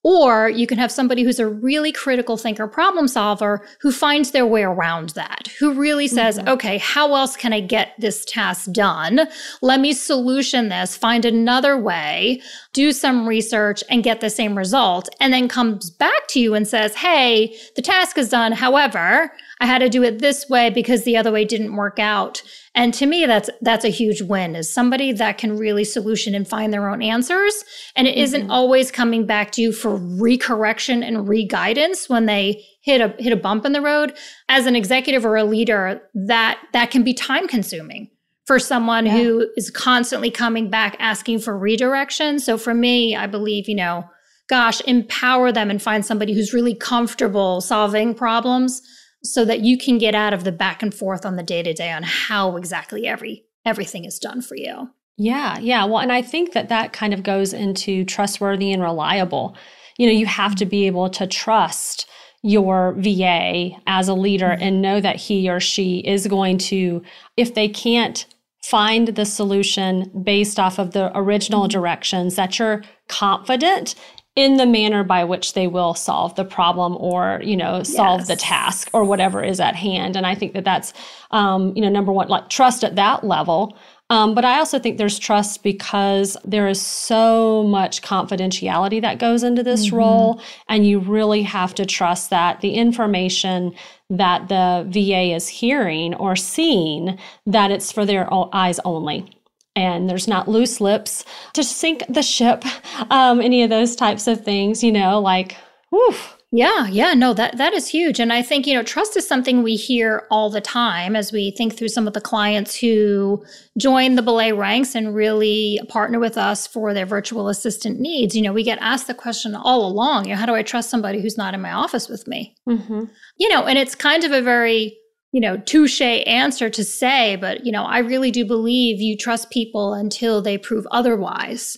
Or 0.10 0.48
you 0.48 0.68
can 0.68 0.78
have 0.78 0.90
somebody 0.90 1.24
who's 1.24 1.38
a 1.38 1.50
really 1.50 1.92
critical 1.92 2.38
thinker, 2.38 2.66
problem 2.66 3.10
solver 3.10 3.68
who 3.82 3.92
finds 3.92 4.32
their 4.32 4.46
way 4.46 4.64
around 4.64 5.10
that, 5.10 5.50
who 5.60 5.74
really 5.74 6.08
says, 6.08 6.40
mm-hmm. 6.40 6.48
okay, 6.48 6.78
how 6.78 7.14
else 7.14 7.36
can 7.36 7.52
I 7.52 7.60
get 7.60 7.92
this 8.00 8.24
task 8.24 8.72
done? 8.72 9.28
Let 9.62 9.82
me 9.82 9.92
solution 9.92 10.70
this, 10.70 10.96
find 10.96 11.26
another 11.26 11.78
way, 11.78 12.42
do 12.72 12.94
some 12.94 13.28
research 13.28 13.84
and 13.90 14.02
get 14.02 14.22
the 14.22 14.30
same 14.30 14.58
result. 14.58 15.10
And 15.20 15.34
then 15.34 15.50
comes 15.50 15.90
back 15.90 16.28
to 16.30 16.40
you 16.40 16.56
and 16.56 16.66
says, 16.66 16.96
hey, 16.96 17.58
the 17.76 17.82
task 17.82 18.18
is 18.18 18.30
done. 18.30 18.54
However, 18.54 19.34
I 19.60 19.66
had 19.66 19.80
to 19.80 19.90
do 19.90 20.04
it 20.04 20.20
this 20.20 20.48
way 20.50 20.70
because 20.70 21.04
the 21.04 21.18
other 21.18 21.32
way 21.32 21.44
didn't 21.44 21.76
work 21.76 22.00
out. 22.00 22.44
And 22.76 22.94
to 22.96 23.06
me, 23.06 23.26
that's 23.26 23.50
that's 23.62 23.86
a 23.86 23.90
huge 23.90 24.22
win 24.22 24.56
is 24.56 24.72
somebody 24.72 25.12
that 25.14 25.38
can 25.38 25.58
really 25.58 25.84
solution 25.84 26.36
and 26.36 26.48
find 26.48 26.72
their 26.72 26.90
own 26.90 27.02
answers. 27.02 27.64
And 27.96 28.08
it 28.08 28.16
mm-hmm. 28.16 28.48
not 28.48 28.50
always 28.50 28.92
coming 28.92 29.26
back 29.26 29.52
to 29.54 29.62
you 29.62 29.72
for 29.72 29.98
recorrection 29.98 31.04
and 31.04 31.28
re-guidance 31.28 32.08
when 32.08 32.28
they 32.28 32.64
hit 32.82 33.02
a 33.02 33.16
hit 33.22 33.34
a 33.34 33.38
bump 33.38 33.66
in 33.66 33.72
the 33.72 33.82
road. 33.82 34.16
As 34.48 34.66
an 34.66 34.76
executive 34.76 35.26
or 35.26 35.36
a 35.36 35.44
leader, 35.44 36.02
that 36.14 36.60
that 36.74 36.92
can 36.92 37.04
be 37.04 37.14
time 37.14 37.48
consuming 37.48 38.12
for 38.46 38.60
someone 38.60 39.06
yeah. 39.06 39.14
who 39.14 39.50
is 39.58 39.70
constantly 39.70 40.32
coming 40.32 40.70
back 40.70 40.96
asking 41.00 41.40
for 41.40 41.58
redirection. 41.58 42.40
So 42.40 42.58
for 42.58 42.74
me, 42.74 43.16
I 43.16 43.28
believe, 43.28 43.68
you 43.68 43.76
know, 43.76 44.06
gosh, 44.48 44.82
empower 44.82 45.52
them 45.52 45.70
and 45.70 45.82
find 45.82 46.06
somebody 46.06 46.34
who's 46.34 46.54
really 46.54 46.74
comfortable 46.74 47.60
solving 47.60 48.14
problems 48.14 48.82
so 49.24 49.44
that 49.46 49.62
you 49.62 49.78
can 49.78 49.98
get 49.98 50.16
out 50.16 50.34
of 50.34 50.44
the 50.44 50.52
back 50.52 50.82
and 50.84 50.94
forth 50.94 51.26
on 51.26 51.36
the 51.36 51.44
day 51.44 51.64
to 51.64 51.74
day 51.74 51.92
on 51.92 52.04
how 52.04 52.56
exactly 52.56 53.08
every 53.08 53.46
everything 53.66 54.06
is 54.06 54.20
done 54.20 54.42
for 54.42 54.56
you. 54.56 54.90
Yeah, 55.18 55.58
yeah. 55.60 55.84
Well, 55.86 56.00
and 56.00 56.12
I 56.12 56.22
think 56.22 56.54
that 56.54 56.70
that 56.70 56.94
kind 56.94 57.14
of 57.14 57.24
goes 57.24 57.52
into 57.52 58.06
trustworthy 58.06 58.72
and 58.72 58.82
reliable. 58.82 59.58
You 59.98 60.06
know, 60.06 60.14
you 60.14 60.28
have 60.28 60.56
to 60.56 60.66
be 60.66 60.86
able 60.86 61.10
to 61.10 61.26
trust 61.26 62.08
your 62.44 62.94
VA 62.98 63.72
as 63.88 64.08
a 64.08 64.14
leader 64.14 64.50
mm-hmm. 64.50 64.64
and 64.64 64.82
know 64.82 65.02
that 65.02 65.16
he 65.16 65.50
or 65.50 65.60
she 65.60 66.00
is 66.00 66.28
going 66.28 66.60
to, 66.60 67.02
if 67.36 67.56
they 67.56 67.68
can't 67.68 68.26
find 68.64 69.10
the 69.10 69.26
solution 69.26 70.12
based 70.24 70.60
off 70.60 70.78
of 70.78 70.92
the 70.92 71.12
original 71.18 71.64
mm-hmm. 71.64 71.80
directions, 71.80 72.36
that 72.36 72.60
you're 72.60 72.84
confident 73.08 73.96
in 74.38 74.58
the 74.58 74.68
manner 74.68 75.04
by 75.04 75.24
which 75.24 75.54
they 75.54 75.66
will 75.66 75.96
solve 75.96 76.36
the 76.36 76.46
problem 76.46 76.96
or 77.00 77.42
you 77.44 77.58
know 77.58 77.82
solve 77.82 78.22
yes. 78.22 78.28
the 78.28 78.36
task 78.36 78.88
or 78.94 79.04
whatever 79.04 79.44
is 79.44 79.60
at 79.60 79.76
hand 79.76 80.16
and 80.16 80.28
i 80.28 80.36
think 80.36 80.54
that 80.54 80.64
that's 80.64 80.94
um, 81.32 81.76
you 81.76 81.82
know 81.82 81.90
number 81.90 82.12
one 82.14 82.30
like 82.30 82.48
trust 82.48 82.84
at 82.84 82.96
that 82.96 83.24
level 83.24 83.76
um, 84.12 84.36
but 84.36 84.46
i 84.46 84.60
also 84.60 84.78
think 84.78 85.00
there's 85.00 85.18
trust 85.18 85.64
because 85.64 86.38
there 86.46 86.68
is 86.68 86.80
so 86.80 87.64
much 87.64 88.04
confidentiality 88.04 89.02
that 89.02 89.18
goes 89.18 89.42
into 89.42 89.64
this 89.64 89.88
mm-hmm. 89.88 89.98
role 89.98 90.42
and 90.70 90.86
you 90.86 91.00
really 91.00 91.42
have 91.42 91.74
to 91.74 91.84
trust 91.84 92.30
that 92.30 92.62
the 92.62 92.76
information 92.76 93.74
that 94.12 94.48
the 94.50 94.86
va 94.88 95.36
is 95.36 95.48
hearing 95.48 96.14
or 96.14 96.36
seeing 96.36 97.18
that 97.48 97.72
it's 97.72 97.92
for 97.92 98.06
their 98.06 98.32
eyes 98.54 98.80
only 98.86 99.37
and 99.78 100.10
there's 100.10 100.28
not 100.28 100.48
loose 100.48 100.82
lips 100.82 101.24
to 101.54 101.64
sink 101.64 102.04
the 102.10 102.24
ship, 102.24 102.66
um, 103.12 103.40
any 103.40 103.62
of 103.62 103.70
those 103.70 103.96
types 103.96 104.26
of 104.26 104.44
things, 104.44 104.84
you 104.84 104.92
know, 104.92 105.22
like, 105.22 105.56
whew. 105.92 106.16
Yeah, 106.50 106.88
yeah, 106.88 107.14
no, 107.14 107.34
that 107.34 107.58
that 107.58 107.74
is 107.74 107.90
huge. 107.90 108.22
And 108.22 108.32
I 108.32 108.42
think, 108.42 108.66
you 108.66 108.74
know, 108.74 108.82
trust 108.82 109.18
is 109.18 109.28
something 109.28 109.64
we 109.64 109.76
hear 109.76 110.26
all 110.32 110.50
the 110.50 110.62
time 110.62 111.14
as 111.14 111.34
we 111.34 111.52
think 111.52 111.76
through 111.76 111.90
some 111.90 112.08
of 112.08 112.14
the 112.14 112.22
clients 112.22 112.74
who 112.80 113.44
join 113.78 114.16
the 114.16 114.22
Belay 114.22 114.54
ranks 114.54 114.96
and 114.96 115.14
really 115.14 115.78
partner 115.90 116.20
with 116.20 116.38
us 116.38 116.66
for 116.66 116.94
their 116.94 117.06
virtual 117.06 117.50
assistant 117.50 118.00
needs. 118.00 118.34
You 118.34 118.42
know, 118.44 118.54
we 118.54 118.64
get 118.64 118.80
asked 118.80 119.08
the 119.08 119.14
question 119.14 119.56
all 119.56 119.86
along, 119.86 120.26
you 120.26 120.32
know, 120.32 120.40
how 120.40 120.46
do 120.46 120.56
I 120.56 120.64
trust 120.64 120.90
somebody 120.90 121.22
who's 121.22 121.38
not 121.38 121.54
in 121.54 121.62
my 121.62 121.74
office 121.74 122.08
with 122.08 122.26
me? 122.30 122.56
Mm-hmm. 122.68 123.04
You 123.38 123.50
know, 123.50 123.66
and 123.66 123.78
it's 123.78 123.94
kind 123.94 124.24
of 124.24 124.32
a 124.32 124.42
very 124.42 124.98
you 125.32 125.42
know, 125.42 125.58
touche 125.58 126.02
answer 126.02 126.70
to 126.70 126.84
say, 126.84 127.36
but, 127.36 127.66
you 127.66 127.72
know, 127.72 127.84
I 127.84 128.00
really 128.00 128.32
do 128.32 128.46
believe 128.46 129.02
you 129.02 129.18
trust 129.18 129.50
people 129.50 129.94
until 129.94 130.42
they 130.42 130.58
prove 130.58 130.88
otherwise. 130.92 131.78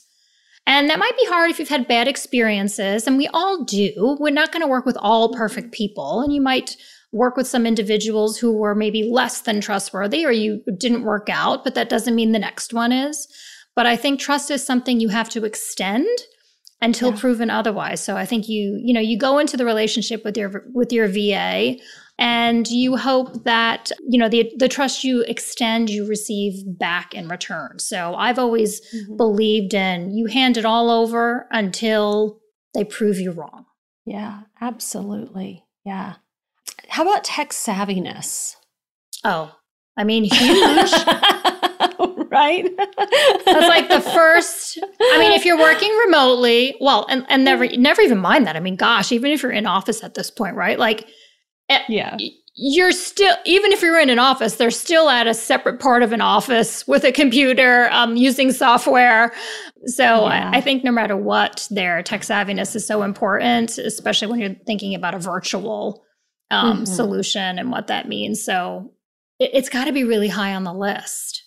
And 0.67 0.89
that 0.89 0.99
might 0.99 1.17
be 1.17 1.25
hard 1.25 1.49
if 1.49 1.57
you've 1.57 1.67
had 1.67 1.87
bad 1.87 2.07
experiences, 2.07 3.07
and 3.07 3.17
we 3.17 3.27
all 3.33 3.63
do. 3.63 4.17
We're 4.19 4.29
not 4.29 4.51
going 4.51 4.61
to 4.61 4.67
work 4.67 4.85
with 4.85 4.97
all 4.97 5.33
perfect 5.33 5.71
people, 5.71 6.21
and 6.21 6.31
you 6.31 6.41
might 6.41 6.77
work 7.11 7.35
with 7.35 7.47
some 7.47 7.65
individuals 7.65 8.37
who 8.37 8.55
were 8.55 8.75
maybe 8.75 9.09
less 9.11 9.41
than 9.41 9.61
trustworthy 9.61 10.25
or 10.25 10.31
you 10.31 10.61
didn't 10.77 11.03
work 11.03 11.27
out, 11.27 11.63
but 11.63 11.73
that 11.75 11.89
doesn't 11.89 12.15
mean 12.15 12.33
the 12.33 12.39
next 12.39 12.73
one 12.73 12.91
is. 12.91 13.27
But 13.75 13.87
I 13.87 13.95
think 13.95 14.19
trust 14.19 14.51
is 14.51 14.63
something 14.63 14.99
you 14.99 15.09
have 15.09 15.29
to 15.29 15.43
extend 15.45 16.07
until 16.81 17.11
yeah. 17.11 17.19
proven 17.19 17.49
otherwise. 17.49 18.03
So 18.03 18.15
I 18.15 18.25
think 18.25 18.47
you, 18.47 18.79
you 18.83 18.93
know, 18.93 18.99
you 18.99 19.17
go 19.17 19.39
into 19.39 19.57
the 19.57 19.65
relationship 19.65 20.23
with 20.23 20.37
your 20.37 20.65
with 20.73 20.93
your 20.93 21.07
VA 21.07 21.77
and 22.19 22.67
you 22.67 22.97
hope 22.97 23.45
that 23.45 23.91
you 24.07 24.19
know 24.19 24.29
the 24.29 24.51
the 24.57 24.67
trust 24.67 25.03
you 25.03 25.21
extend 25.23 25.89
you 25.89 26.05
receive 26.05 26.77
back 26.77 27.15
in 27.15 27.27
return 27.27 27.79
so 27.79 28.13
i've 28.15 28.37
always 28.37 28.81
mm-hmm. 28.93 29.15
believed 29.15 29.73
in 29.73 30.11
you 30.11 30.27
hand 30.27 30.57
it 30.57 30.65
all 30.65 30.91
over 30.91 31.47
until 31.51 32.39
they 32.75 32.83
prove 32.83 33.19
you 33.19 33.31
wrong 33.31 33.65
yeah 34.05 34.41
absolutely 34.61 35.65
yeah 35.85 36.15
how 36.89 37.03
about 37.03 37.23
tech 37.23 37.51
savviness 37.51 38.55
oh 39.23 39.55
i 39.97 40.03
mean 40.03 40.23
huge 40.31 40.91
right? 42.31 42.69
That's 42.77 43.67
like 43.67 43.89
the 43.89 44.01
first. 44.01 44.77
I 45.01 45.17
mean, 45.17 45.31
if 45.31 45.45
you're 45.45 45.57
working 45.57 45.89
remotely, 46.05 46.75
well, 46.79 47.07
and, 47.09 47.25
and 47.27 47.43
never 47.43 47.65
never 47.65 48.01
even 48.01 48.19
mind 48.19 48.45
that. 48.45 48.55
I 48.55 48.59
mean, 48.59 48.75
gosh, 48.75 49.11
even 49.11 49.31
if 49.31 49.41
you're 49.41 49.51
in 49.51 49.65
office 49.65 50.03
at 50.03 50.13
this 50.13 50.29
point, 50.29 50.55
right? 50.55 50.77
Like 50.77 51.07
yeah. 51.87 52.17
You're 52.55 52.91
still, 52.91 53.35
even 53.45 53.71
if 53.71 53.81
you're 53.81 53.99
in 53.99 54.09
an 54.09 54.19
office, 54.19 54.55
they're 54.55 54.71
still 54.71 55.09
at 55.09 55.27
a 55.27 55.33
separate 55.33 55.79
part 55.79 56.03
of 56.03 56.11
an 56.11 56.19
office 56.19 56.85
with 56.87 57.05
a 57.05 57.11
computer 57.11 57.89
um, 57.91 58.17
using 58.17 58.51
software. 58.51 59.31
So 59.85 60.03
yeah. 60.03 60.51
I, 60.51 60.57
I, 60.57 60.61
think 60.61 60.83
no 60.83 60.91
matter 60.91 61.15
what, 61.15 61.67
their 61.71 62.03
tech 62.03 62.21
savviness 62.21 62.75
is 62.75 62.85
so 62.85 63.03
important, 63.03 63.77
especially 63.77 64.27
when 64.27 64.39
you're 64.41 64.55
thinking 64.65 64.93
about 64.93 65.13
a 65.13 65.19
virtual 65.19 66.03
um, 66.51 66.77
mm-hmm. 66.77 66.85
solution 66.85 67.59
and 67.59 67.71
what 67.71 67.87
that 67.87 68.09
means. 68.09 68.43
So 68.43 68.91
it, 69.39 69.55
has 69.55 69.69
got 69.69 69.85
to 69.85 69.93
be 69.93 70.03
really 70.03 70.27
high 70.27 70.53
on 70.53 70.65
the 70.65 70.73
list, 70.73 71.45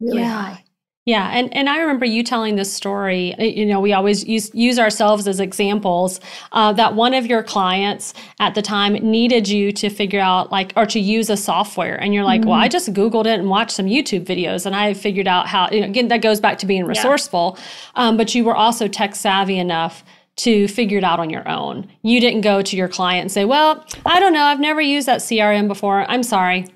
really 0.00 0.20
yeah. 0.20 0.42
high. 0.42 0.64
Yeah, 1.04 1.30
and, 1.32 1.52
and 1.52 1.68
I 1.68 1.80
remember 1.80 2.04
you 2.04 2.22
telling 2.22 2.54
this 2.54 2.72
story. 2.72 3.34
You 3.36 3.66
know, 3.66 3.80
we 3.80 3.92
always 3.92 4.24
use 4.24 4.54
use 4.54 4.78
ourselves 4.78 5.26
as 5.26 5.40
examples. 5.40 6.20
Uh, 6.52 6.72
that 6.74 6.94
one 6.94 7.12
of 7.12 7.26
your 7.26 7.42
clients 7.42 8.14
at 8.38 8.54
the 8.54 8.62
time 8.62 8.92
needed 8.92 9.48
you 9.48 9.72
to 9.72 9.90
figure 9.90 10.20
out 10.20 10.52
like 10.52 10.72
or 10.76 10.86
to 10.86 11.00
use 11.00 11.28
a 11.28 11.36
software, 11.36 12.00
and 12.00 12.14
you're 12.14 12.22
like, 12.22 12.42
mm-hmm. 12.42 12.50
"Well, 12.50 12.60
I 12.60 12.68
just 12.68 12.92
Googled 12.92 13.26
it 13.26 13.40
and 13.40 13.50
watched 13.50 13.72
some 13.72 13.86
YouTube 13.86 14.24
videos, 14.24 14.64
and 14.64 14.76
I 14.76 14.94
figured 14.94 15.26
out 15.26 15.48
how." 15.48 15.68
You 15.72 15.80
know, 15.80 15.86
again, 15.88 16.06
that 16.06 16.22
goes 16.22 16.38
back 16.38 16.58
to 16.58 16.66
being 16.66 16.84
resourceful. 16.84 17.58
Yeah. 17.58 18.06
Um, 18.06 18.16
but 18.16 18.32
you 18.36 18.44
were 18.44 18.54
also 18.54 18.86
tech 18.86 19.16
savvy 19.16 19.58
enough 19.58 20.04
to 20.36 20.68
figure 20.68 20.98
it 20.98 21.04
out 21.04 21.18
on 21.18 21.30
your 21.30 21.48
own. 21.48 21.90
You 22.02 22.20
didn't 22.20 22.42
go 22.42 22.62
to 22.62 22.76
your 22.76 22.88
client 22.88 23.22
and 23.22 23.32
say, 23.32 23.44
"Well, 23.44 23.84
I 24.06 24.20
don't 24.20 24.32
know. 24.32 24.44
I've 24.44 24.60
never 24.60 24.80
used 24.80 25.08
that 25.08 25.20
CRM 25.20 25.66
before. 25.66 26.08
I'm 26.08 26.22
sorry." 26.22 26.66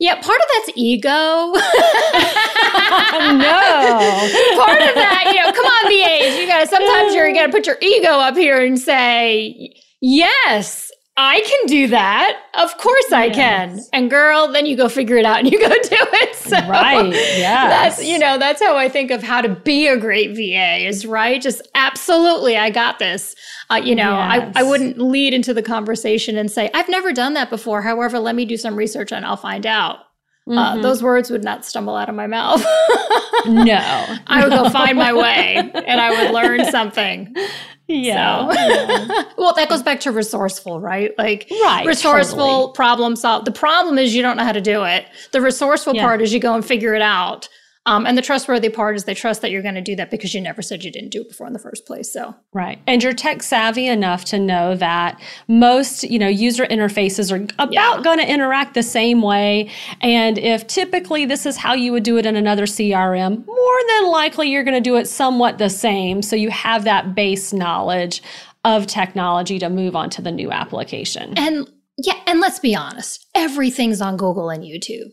Yeah, 0.00 0.14
part 0.14 0.38
of 0.40 0.46
that's 0.54 0.70
ego. 0.76 1.08
no. 1.10 1.52
part 4.56 4.80
of 4.80 4.94
that, 4.94 5.24
you 5.26 5.42
know, 5.42 5.52
come 5.52 5.66
on, 5.66 5.88
VAs. 5.90 6.38
You 6.38 6.46
gotta 6.46 6.66
sometimes 6.68 7.14
you're 7.14 7.28
you 7.28 7.34
gotta 7.34 7.50
put 7.50 7.66
your 7.66 7.78
ego 7.82 8.10
up 8.10 8.36
here 8.36 8.64
and 8.64 8.78
say, 8.78 9.74
Yes, 10.00 10.87
I 11.20 11.40
can 11.40 11.66
do 11.66 11.88
that. 11.88 12.40
Of 12.54 12.78
course 12.78 13.12
I 13.12 13.24
yes. 13.24 13.34
can. 13.34 13.80
And 13.92 14.08
girl, 14.08 14.52
then 14.52 14.66
you 14.66 14.76
go 14.76 14.88
figure 14.88 15.16
it 15.16 15.26
out 15.26 15.40
and 15.40 15.50
you 15.50 15.58
go 15.60 15.68
do 15.68 15.76
it. 15.80 16.34
So 16.36 16.56
right. 16.68 17.12
Yeah. 17.36 17.68
That's, 17.68 18.04
you 18.04 18.20
know, 18.20 18.38
that's 18.38 18.62
how 18.62 18.76
I 18.76 18.88
think 18.88 19.10
of 19.10 19.20
how 19.20 19.40
to 19.40 19.48
be 19.48 19.88
a 19.88 19.96
great 19.96 20.36
VA 20.36 20.86
is 20.86 21.04
right. 21.04 21.42
Just 21.42 21.60
absolutely, 21.74 22.56
I 22.56 22.70
got 22.70 23.00
this. 23.00 23.34
Uh, 23.68 23.80
you 23.82 23.96
know, 23.96 24.12
yes. 24.16 24.52
I, 24.54 24.60
I 24.60 24.62
wouldn't 24.62 24.98
lead 24.98 25.34
into 25.34 25.52
the 25.52 25.62
conversation 25.62 26.38
and 26.38 26.48
say, 26.48 26.70
I've 26.72 26.88
never 26.88 27.12
done 27.12 27.34
that 27.34 27.50
before. 27.50 27.82
However, 27.82 28.20
let 28.20 28.36
me 28.36 28.44
do 28.44 28.56
some 28.56 28.76
research 28.76 29.10
and 29.10 29.26
I'll 29.26 29.36
find 29.36 29.66
out. 29.66 29.96
Uh, 30.46 30.50
mm-hmm. 30.50 30.58
Uh, 30.78 30.82
those 30.82 31.02
words 31.02 31.30
would 31.30 31.42
not 31.42 31.64
stumble 31.64 31.96
out 31.96 32.08
of 32.08 32.14
my 32.14 32.28
mouth. 32.28 32.60
no. 33.46 34.16
I 34.28 34.40
would 34.44 34.50
go 34.50 34.70
find 34.70 34.96
my 34.96 35.12
way 35.12 35.56
and 35.56 36.00
I 36.00 36.22
would 36.22 36.32
learn 36.32 36.64
something. 36.70 37.34
Yeah. 37.88 38.46
So. 38.46 38.60
yeah. 38.60 39.22
well, 39.38 39.54
that 39.54 39.68
goes 39.68 39.82
back 39.82 40.00
to 40.00 40.12
resourceful, 40.12 40.80
right? 40.80 41.16
Like 41.18 41.48
right, 41.62 41.86
resourceful 41.86 42.38
totally. 42.38 42.74
problem 42.74 43.16
solve. 43.16 43.46
The 43.46 43.50
problem 43.50 43.98
is 43.98 44.14
you 44.14 44.22
don't 44.22 44.36
know 44.36 44.44
how 44.44 44.52
to 44.52 44.60
do 44.60 44.84
it. 44.84 45.06
The 45.32 45.40
resourceful 45.40 45.94
yeah. 45.94 46.04
part 46.04 46.20
is 46.20 46.32
you 46.32 46.38
go 46.38 46.54
and 46.54 46.64
figure 46.64 46.94
it 46.94 47.02
out. 47.02 47.48
Um, 47.88 48.04
and 48.04 48.18
the 48.18 48.22
trustworthy 48.22 48.68
part 48.68 48.96
is 48.96 49.04
they 49.04 49.14
trust 49.14 49.40
that 49.40 49.50
you're 49.50 49.62
going 49.62 49.74
to 49.74 49.80
do 49.80 49.96
that 49.96 50.10
because 50.10 50.34
you 50.34 50.42
never 50.42 50.60
said 50.60 50.84
you 50.84 50.90
didn't 50.90 51.08
do 51.08 51.22
it 51.22 51.28
before 51.28 51.46
in 51.46 51.54
the 51.54 51.58
first 51.58 51.86
place. 51.86 52.12
So 52.12 52.34
right, 52.52 52.78
and 52.86 53.02
you're 53.02 53.14
tech 53.14 53.42
savvy 53.42 53.86
enough 53.86 54.26
to 54.26 54.38
know 54.38 54.76
that 54.76 55.18
most 55.48 56.04
you 56.04 56.18
know 56.18 56.28
user 56.28 56.66
interfaces 56.66 57.32
are 57.32 57.42
about 57.54 57.72
yeah. 57.72 57.98
going 58.02 58.18
to 58.18 58.30
interact 58.30 58.74
the 58.74 58.82
same 58.82 59.22
way. 59.22 59.70
And 60.02 60.36
if 60.36 60.66
typically 60.66 61.24
this 61.24 61.46
is 61.46 61.56
how 61.56 61.72
you 61.72 61.92
would 61.92 62.02
do 62.02 62.18
it 62.18 62.26
in 62.26 62.36
another 62.36 62.66
CRM, 62.66 63.46
more 63.46 63.80
than 63.88 64.10
likely 64.10 64.50
you're 64.50 64.64
going 64.64 64.74
to 64.74 64.86
do 64.90 64.96
it 64.96 65.08
somewhat 65.08 65.56
the 65.56 65.70
same. 65.70 66.20
So 66.20 66.36
you 66.36 66.50
have 66.50 66.84
that 66.84 67.14
base 67.14 67.54
knowledge 67.54 68.22
of 68.64 68.86
technology 68.86 69.58
to 69.60 69.70
move 69.70 69.96
on 69.96 70.10
to 70.10 70.20
the 70.20 70.30
new 70.30 70.50
application. 70.50 71.32
And 71.38 71.66
yeah, 71.96 72.20
and 72.26 72.40
let's 72.40 72.58
be 72.58 72.76
honest, 72.76 73.26
everything's 73.34 74.02
on 74.02 74.18
Google 74.18 74.50
and 74.50 74.62
YouTube. 74.62 75.08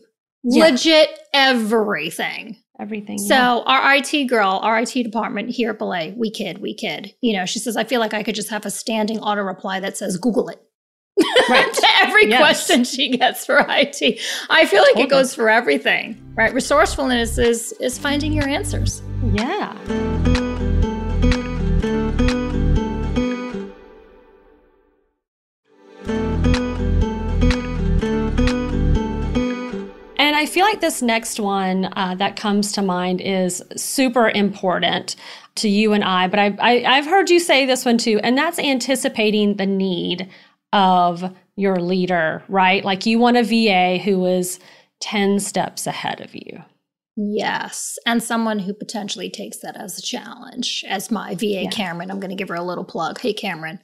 Yeah. 0.48 0.66
Legit 0.66 1.18
everything. 1.32 2.58
Everything. 2.78 3.16
So 3.18 3.34
yeah. 3.34 3.58
our 3.66 3.94
IT 3.96 4.24
girl, 4.26 4.60
our 4.62 4.78
IT 4.80 4.92
department 4.92 5.48
here 5.50 5.70
at 5.70 5.78
Belay, 5.78 6.12
we 6.16 6.30
kid, 6.30 6.58
we 6.58 6.74
kid. 6.74 7.14
You 7.22 7.34
know, 7.36 7.46
she 7.46 7.58
says, 7.58 7.76
I 7.76 7.84
feel 7.84 8.00
like 8.00 8.12
I 8.12 8.22
could 8.22 8.34
just 8.34 8.50
have 8.50 8.66
a 8.66 8.70
standing 8.70 9.18
auto 9.20 9.40
reply 9.42 9.80
that 9.80 9.96
says 9.96 10.16
Google 10.18 10.48
it. 10.48 10.60
Right. 11.48 11.72
to 11.72 11.86
every 12.02 12.28
Yes. 12.28 12.38
question 12.40 12.82
she 12.84 13.16
gets 13.16 13.46
for 13.46 13.64
IT. 13.68 14.20
I 14.50 14.66
feel 14.66 14.80
like 14.82 14.88
Totally. 14.90 15.04
it 15.04 15.08
goes 15.10 15.34
for 15.34 15.48
everything. 15.48 16.20
Right. 16.34 16.52
Resourcefulness 16.52 17.38
is 17.38 17.72
is 17.80 17.98
finding 17.98 18.32
your 18.32 18.46
answers. 18.48 19.00
yeah. 19.32 19.72
Like 30.66 30.80
this 30.80 31.02
next 31.02 31.40
one 31.40 31.86
uh, 31.96 32.14
that 32.16 32.36
comes 32.36 32.72
to 32.72 32.82
mind 32.82 33.20
is 33.20 33.62
super 33.76 34.30
important 34.30 35.16
to 35.56 35.68
you 35.68 35.92
and 35.92 36.04
I, 36.04 36.28
but 36.28 36.38
I, 36.38 36.56
I, 36.60 36.84
I've 36.98 37.06
heard 37.06 37.30
you 37.30 37.40
say 37.40 37.64
this 37.66 37.84
one 37.84 37.98
too, 37.98 38.20
and 38.22 38.36
that's 38.36 38.58
anticipating 38.58 39.56
the 39.56 39.66
need 39.66 40.28
of 40.72 41.34
your 41.56 41.76
leader, 41.76 42.42
right? 42.48 42.84
Like 42.84 43.06
you 43.06 43.18
want 43.18 43.36
a 43.38 43.42
VA 43.42 43.98
who 44.02 44.26
is 44.26 44.60
10 45.00 45.40
steps 45.40 45.86
ahead 45.86 46.20
of 46.20 46.34
you. 46.34 46.62
Yes. 47.16 47.96
And 48.04 48.22
someone 48.22 48.58
who 48.58 48.74
potentially 48.74 49.30
takes 49.30 49.58
that 49.58 49.76
as 49.76 49.98
a 49.98 50.02
challenge. 50.02 50.84
As 50.86 51.10
my 51.10 51.34
VA 51.34 51.62
Yeah. 51.62 51.70
Cameron, 51.70 52.10
I'm 52.10 52.20
going 52.20 52.30
to 52.30 52.36
give 52.36 52.48
her 52.50 52.54
a 52.54 52.62
little 52.62 52.84
plug. 52.84 53.18
Hey, 53.18 53.32
Cameron. 53.32 53.78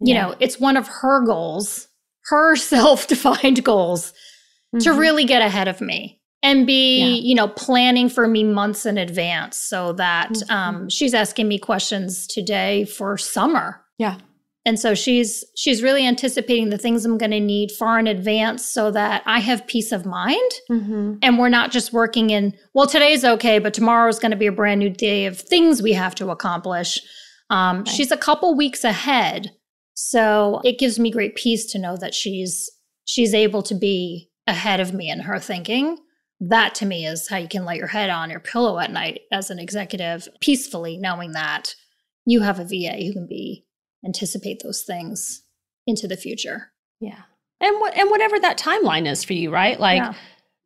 You 0.00 0.14
Yeah. 0.14 0.22
know, 0.28 0.34
it's 0.38 0.60
one 0.60 0.76
of 0.76 0.86
her 0.86 1.24
goals, 1.26 1.88
her 2.26 2.54
self 2.72 3.08
defined 3.08 3.64
goals 3.64 4.12
to 4.80 4.90
Mhm. 4.90 4.98
really 4.98 5.24
get 5.24 5.42
ahead 5.42 5.66
of 5.66 5.80
me 5.80 6.20
and 6.46 6.66
be, 6.66 6.98
Yeah. 7.00 7.06
you 7.28 7.34
know, 7.34 7.48
planning 7.48 8.08
for 8.08 8.26
me 8.28 8.44
months 8.44 8.86
in 8.86 8.96
advance 8.98 9.58
so 9.58 9.92
that 9.94 10.30
Mhm. 10.30 10.50
um, 10.50 10.88
she's 10.88 11.14
asking 11.14 11.48
me 11.48 11.58
questions 11.58 12.26
today 12.26 12.84
for 12.84 13.18
summer. 13.18 13.80
Yeah. 13.98 14.16
And 14.64 14.80
so 14.80 14.94
she's 14.94 15.44
she's 15.56 15.80
really 15.82 16.04
anticipating 16.06 16.70
the 16.70 16.78
things 16.78 17.04
I'm 17.04 17.18
going 17.18 17.30
to 17.30 17.38
need 17.40 17.70
far 17.70 17.98
in 18.00 18.06
advance 18.08 18.64
so 18.64 18.90
that 18.90 19.22
I 19.24 19.38
have 19.40 19.66
peace 19.66 19.92
of 19.92 20.04
mind 20.04 20.50
Mhm. 20.70 21.18
and 21.22 21.38
we're 21.38 21.48
not 21.48 21.70
just 21.70 21.92
working 21.92 22.30
in 22.30 22.52
well 22.74 22.88
today's 22.88 23.24
okay 23.24 23.60
but 23.60 23.72
tomorrow's 23.74 24.18
going 24.18 24.32
to 24.32 24.36
be 24.36 24.46
a 24.48 24.52
brand 24.60 24.80
new 24.80 24.90
day 24.90 25.26
of 25.26 25.38
things 25.38 25.82
we 25.82 25.92
have 25.92 26.14
to 26.16 26.30
accomplish 26.30 27.00
um, 27.48 27.78
Right. 27.84 27.88
she's 27.88 28.10
a 28.10 28.16
couple 28.16 28.56
weeks 28.56 28.82
ahead 28.82 29.52
so 29.94 30.60
it 30.64 30.78
gives 30.80 30.98
me 30.98 31.10
great 31.10 31.36
peace 31.36 31.64
to 31.72 31.78
know 31.78 31.96
that 31.96 32.12
she's 32.14 32.68
she's 33.04 33.34
able 33.34 33.62
to 33.62 33.74
be 33.74 34.30
ahead 34.48 34.80
of 34.80 34.92
me 34.92 35.08
in 35.08 35.20
her 35.20 35.38
thinking 35.38 35.96
that 36.40 36.74
to 36.76 36.86
me 36.86 37.06
is 37.06 37.28
how 37.28 37.36
you 37.38 37.48
can 37.48 37.64
lay 37.64 37.76
your 37.76 37.86
head 37.86 38.10
on 38.10 38.30
your 38.30 38.40
pillow 38.40 38.78
at 38.78 38.92
night 38.92 39.20
as 39.32 39.50
an 39.50 39.58
executive 39.58 40.28
peacefully 40.40 40.96
knowing 40.98 41.32
that 41.32 41.74
you 42.26 42.40
have 42.42 42.58
a 42.58 42.64
va 42.64 42.96
who 43.04 43.12
can 43.12 43.26
be 43.26 43.64
anticipate 44.04 44.60
those 44.62 44.82
things 44.82 45.42
into 45.86 46.06
the 46.06 46.16
future 46.16 46.72
Yeah. 47.00 47.22
And 47.60 47.80
what 47.80 47.96
and 47.96 48.10
whatever 48.10 48.38
that 48.40 48.58
timeline 48.58 49.10
is 49.10 49.24
for 49.24 49.32
you, 49.32 49.50
right? 49.50 49.80
Like, 49.80 49.96
Yeah. 50.02 50.12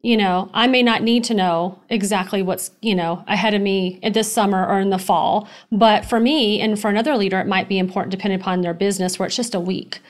you 0.02 0.16
know, 0.16 0.50
I 0.52 0.66
may 0.66 0.82
not 0.82 1.02
need 1.02 1.22
to 1.24 1.34
know 1.34 1.78
exactly 1.88 2.42
what's, 2.42 2.72
you 2.82 2.96
know, 2.96 3.22
ahead 3.28 3.54
of 3.54 3.62
me 3.62 4.00
this 4.12 4.32
summer 4.32 4.66
or 4.66 4.80
in 4.80 4.90
the 4.90 4.98
fall, 4.98 5.46
but 5.70 6.04
for 6.04 6.18
me 6.18 6.60
and 6.60 6.80
for 6.80 6.88
another 6.90 7.16
leader 7.16 7.38
it 7.38 7.46
might 7.46 7.68
be 7.68 7.78
important 7.78 8.10
depending 8.10 8.40
upon 8.40 8.62
their 8.62 8.74
business 8.74 9.18
where 9.18 9.26
it's 9.26 9.36
just 9.36 9.54
a 9.54 9.60
week. 9.60 10.00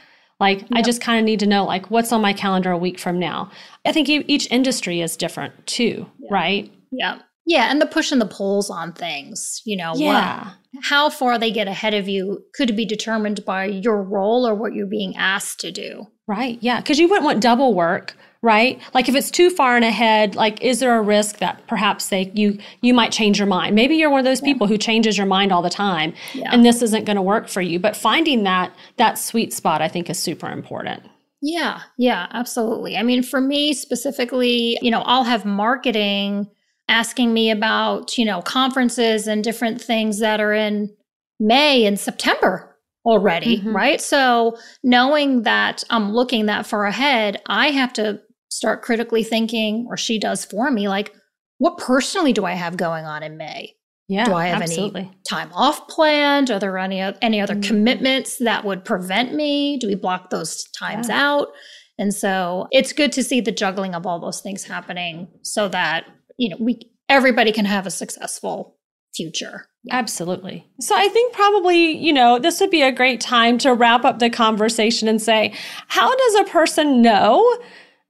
Like 0.40 0.64
I 0.72 0.82
just 0.82 1.00
kind 1.02 1.18
of 1.18 1.24
need 1.24 1.40
to 1.40 1.46
know 1.46 1.64
like 1.64 1.90
what's 1.90 2.12
on 2.12 2.20
my 2.22 2.32
calendar 2.32 2.70
a 2.70 2.78
week 2.78 2.98
from 2.98 3.18
now. 3.18 3.50
I 3.84 3.92
think 3.92 4.08
each 4.08 4.50
industry 4.50 5.00
is 5.00 5.16
different 5.16 5.66
too, 5.66 6.06
Yeah. 6.18 6.28
right? 6.32 6.72
yeah 6.92 7.18
yeah 7.46 7.70
and 7.70 7.80
the 7.80 7.86
push 7.86 8.10
and 8.10 8.20
the 8.20 8.26
pulls 8.26 8.68
on 8.68 8.92
things 8.92 9.62
you 9.64 9.76
know 9.76 9.90
what 9.92 9.98
Yeah. 10.00 10.50
how 10.82 11.08
far 11.08 11.38
they 11.38 11.50
get 11.52 11.68
ahead 11.68 11.94
of 11.94 12.08
you 12.08 12.44
could 12.54 12.74
be 12.74 12.84
determined 12.84 13.44
by 13.44 13.64
your 13.66 14.02
role 14.02 14.44
or 14.46 14.54
what 14.56 14.74
you're 14.74 14.86
being 14.88 15.16
asked 15.16 15.60
to 15.60 15.70
do. 15.70 16.06
Right. 16.26 16.58
Yeah. 16.60 16.80
Because 16.80 16.98
you 16.98 17.08
wouldn't 17.08 17.24
want 17.24 17.40
double 17.40 17.74
work, 17.74 18.16
right? 18.42 18.80
Like 18.94 19.08
if 19.08 19.14
it's 19.14 19.30
too 19.30 19.50
far 19.50 19.76
in 19.76 19.82
ahead, 19.82 20.34
like 20.34 20.62
is 20.62 20.80
there 20.80 20.96
a 20.96 21.02
risk 21.02 21.38
that 21.38 21.66
perhaps 21.66 22.08
they 22.08 22.30
you 22.34 22.58
you 22.80 22.94
might 22.94 23.12
change 23.12 23.38
your 23.38 23.46
mind? 23.46 23.74
Maybe 23.74 23.96
you're 23.96 24.10
one 24.10 24.18
of 24.20 24.24
those 24.24 24.40
people 24.40 24.66
who 24.66 24.78
changes 24.78 25.18
your 25.18 25.26
mind 25.26 25.52
all 25.52 25.62
the 25.62 25.70
time, 25.70 26.14
Yeah. 26.34 26.50
and 26.52 26.64
this 26.64 26.80
isn't 26.82 27.04
going 27.04 27.16
to 27.16 27.22
work 27.22 27.48
for 27.48 27.60
you. 27.60 27.78
But 27.78 27.96
finding 27.96 28.44
that 28.44 28.72
that 28.96 29.18
sweet 29.18 29.52
spot, 29.52 29.82
I 29.82 29.88
think, 29.88 30.08
is 30.08 30.18
super 30.18 30.48
important. 30.50 31.02
Yeah, 31.42 31.80
yeah, 31.98 32.26
absolutely. 32.32 32.96
I 32.96 33.02
mean, 33.02 33.22
for 33.22 33.40
me 33.40 33.72
specifically, 33.72 34.78
you 34.82 34.90
know, 34.90 35.00
I'll 35.02 35.24
have 35.24 35.44
marketing 35.44 36.46
asking 36.88 37.32
me 37.32 37.50
about, 37.50 38.18
you 38.18 38.24
know, 38.24 38.42
conferences 38.42 39.26
and 39.26 39.42
different 39.44 39.80
things 39.80 40.18
that 40.18 40.40
are 40.40 40.52
in 40.52 40.94
May 41.38 41.86
and 41.86 41.98
September 41.98 42.76
already, 43.06 43.60
Mhm. 43.60 43.72
right? 43.74 44.00
So 44.00 44.58
knowing 44.82 45.42
that 45.44 45.82
I'm 45.88 46.12
looking 46.12 46.46
that 46.46 46.66
far 46.66 46.84
ahead, 46.84 47.40
I 47.46 47.68
have 47.70 47.92
to 47.94 48.20
start 48.50 48.82
critically 48.82 49.22
thinking, 49.22 49.86
or 49.88 49.96
she 49.96 50.18
does 50.18 50.44
for 50.44 50.70
me, 50.70 50.88
like, 50.88 51.14
what 51.58 51.78
personally 51.78 52.32
do 52.32 52.44
I 52.44 52.52
have 52.52 52.76
going 52.76 53.04
on 53.04 53.22
in 53.22 53.36
May? 53.36 53.74
Yeah. 54.08 54.24
Do 54.24 54.34
I 54.34 54.46
have 54.48 54.62
any 54.62 55.10
time 55.28 55.52
off 55.54 55.86
planned? 55.88 56.50
Are 56.50 56.58
there 56.58 56.76
any 56.78 57.00
any 57.22 57.40
other 57.40 57.54
Mhm. 57.54 57.62
commitments 57.62 58.38
that 58.38 58.64
would 58.64 58.84
prevent 58.84 59.34
me? 59.34 59.76
Do 59.78 59.86
we 59.86 59.94
block 59.94 60.30
those 60.30 60.64
times 60.76 61.08
Yeah. 61.08 61.22
out? 61.24 61.48
And 61.96 62.12
so 62.12 62.66
it's 62.72 62.92
good 62.92 63.12
to 63.12 63.22
see 63.22 63.40
the 63.40 63.52
juggling 63.52 63.94
of 63.94 64.06
all 64.06 64.18
those 64.18 64.40
things 64.40 64.64
happening 64.64 65.28
so 65.42 65.68
that, 65.68 66.06
you 66.38 66.48
know, 66.48 66.56
we 66.58 66.80
everybody 67.08 67.52
can 67.52 67.66
have 67.66 67.86
a 67.86 67.90
successful 67.90 68.76
future. 69.14 69.66
Absolutely. 69.90 70.64
So 70.80 70.94
I 70.96 71.08
think 71.08 71.32
probably, 71.32 71.96
you 71.96 72.12
know, 72.12 72.38
this 72.38 72.60
would 72.60 72.70
be 72.70 72.82
a 72.82 72.92
great 72.92 73.20
time 73.20 73.58
to 73.58 73.74
wrap 73.74 74.04
up 74.04 74.18
the 74.18 74.30
conversation 74.30 75.08
and 75.08 75.20
say, 75.20 75.52
how 75.88 76.14
does 76.14 76.34
a 76.36 76.44
person 76.44 77.02
know 77.02 77.58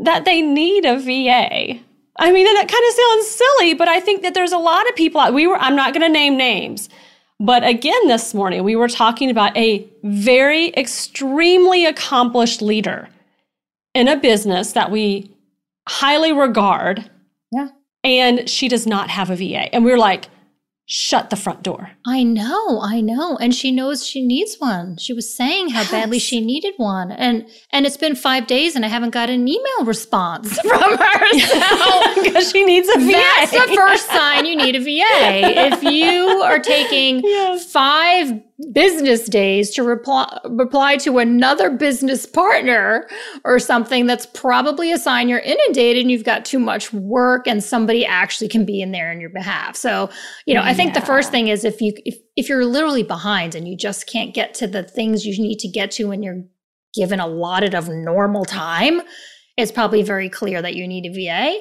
that 0.05 0.25
they 0.25 0.43
need 0.43 0.85
a 0.85 0.99
VA? 0.99 1.81
I 2.19 2.33
mean, 2.33 2.47
and 2.47 2.57
that 2.57 2.69
kind 2.69 2.85
of 2.89 2.95
sounds 2.95 3.27
silly, 3.29 3.75
but 3.75 3.89
I 3.89 4.01
think 4.01 4.23
that 4.23 4.35
there's 4.35 4.53
a 4.53 4.59
lot 4.59 4.89
of 4.89 4.97
people 4.97 5.33
we 5.33 5.47
were 5.47 5.57
I'm 5.57 5.77
not 5.77 5.95
going 5.95 6.03
to 6.03 6.13
name 6.13 6.37
names. 6.37 6.89
But 7.39 7.65
again 7.65 8.09
this 8.09 8.35
morning 8.35 8.65
we 8.65 8.77
were 8.77 8.89
talking 8.89 9.31
about 9.31 9.57
a 9.57 9.89
very 10.03 10.69
extremely 10.75 11.87
accomplished 11.87 12.61
leader 12.61 13.09
in 13.95 14.09
a 14.09 14.17
business 14.17 14.73
that 14.73 14.91
we 14.91 15.31
highly 15.89 16.33
regard. 16.33 17.11
Yeah. 17.51 17.69
And 18.05 18.49
she 18.49 18.69
does 18.69 18.87
not 18.87 19.11
have 19.11 19.31
a 19.31 19.37
VA. 19.37 19.75
And 19.75 19.85
we 19.85 19.91
were 19.91 19.99
like, 19.99 20.29
shut 20.93 21.31
the 21.31 21.37
front 21.37 21.63
door. 21.63 21.89
I 22.05 22.25
know, 22.25 22.81
I 22.83 23.01
know. 23.01 23.37
And 23.37 23.55
she 23.55 23.71
knows 23.71 24.05
she 24.05 24.27
needs 24.27 24.57
one. 24.59 24.97
She 24.97 25.13
was 25.13 25.33
saying 25.33 25.69
how 25.69 25.89
badly 25.89 26.19
she 26.19 26.41
needed 26.41 26.75
one. 26.79 27.13
And 27.13 27.47
and 27.73 27.87
it's 27.87 27.97
been 27.97 28.17
5 28.17 28.49
days 28.49 28.75
and 28.75 28.85
I 28.85 28.89
haven't 28.89 29.11
got 29.11 29.31
an 29.31 29.47
email 29.47 29.85
response 29.85 30.59
from 30.69 30.99
her. 30.99 31.27
So 31.41 32.23
because 32.25 32.51
she 32.51 32.65
needs 32.65 32.89
a 32.89 32.99
VA. 32.99 33.13
That's 33.13 33.53
the 33.53 33.73
first 33.75 34.07
sign 34.09 34.47
you 34.47 34.57
need 34.57 34.75
a 34.75 34.81
VA. 34.81 35.73
If 35.73 35.83
you 35.85 36.27
are 36.43 36.59
taking 36.77 37.21
Yes. 37.25 37.71
five 37.71 38.41
business 38.73 39.27
days 39.27 39.71
to 39.71 39.83
reply, 39.83 40.39
reply 40.51 40.97
to 40.99 41.19
another 41.19 41.71
business 41.71 42.27
partner 42.27 43.09
or 43.45 43.59
something, 43.59 44.07
that's 44.07 44.27
probably 44.27 44.93
a 44.93 44.99
sign 44.99 45.29
you're 45.29 45.39
inundated 45.39 46.03
and 46.03 46.11
you've 46.11 46.25
got 46.25 46.45
too 46.45 46.59
much 46.59 46.93
work 46.93 47.47
and 47.47 47.63
somebody 47.65 48.05
actually 48.05 48.49
can 48.49 48.65
be 48.67 48.83
in 48.83 48.91
there 48.93 49.11
on 49.11 49.21
your 49.21 49.31
behalf. 49.31 49.77
So, 49.77 50.11
you 50.47 50.55
know, 50.55 50.63
I 50.63 50.75
think 50.81 50.95
the 50.95 51.01
first 51.01 51.31
thing 51.31 51.49
is 51.49 51.65
if 51.65 51.81
you 51.81 51.93
if, 52.05 52.19
if 52.37 52.49
you're 52.49 52.65
literally 52.65 53.03
behind 53.03 53.55
and 53.55 53.69
you 53.69 53.77
just 53.77 54.07
can't 54.07 54.35
get 54.35 54.55
to 54.55 54.67
the 54.67 54.83
things 54.83 55.25
you 55.27 55.41
need 55.41 55.59
to 55.61 55.69
get 55.69 55.91
to 55.93 56.05
when 56.09 56.23
you're 56.23 56.43
given 56.95 57.21
a 57.21 57.27
allotted 57.27 57.75
of 57.75 57.89
normal 57.89 58.45
time, 58.45 59.01
it's 59.57 59.71
probably 59.73 60.03
very 60.03 60.29
clear 60.29 60.61
that 60.63 60.75
you 60.75 60.89
need 60.89 61.07
a 61.07 61.13
VA. 61.13 61.59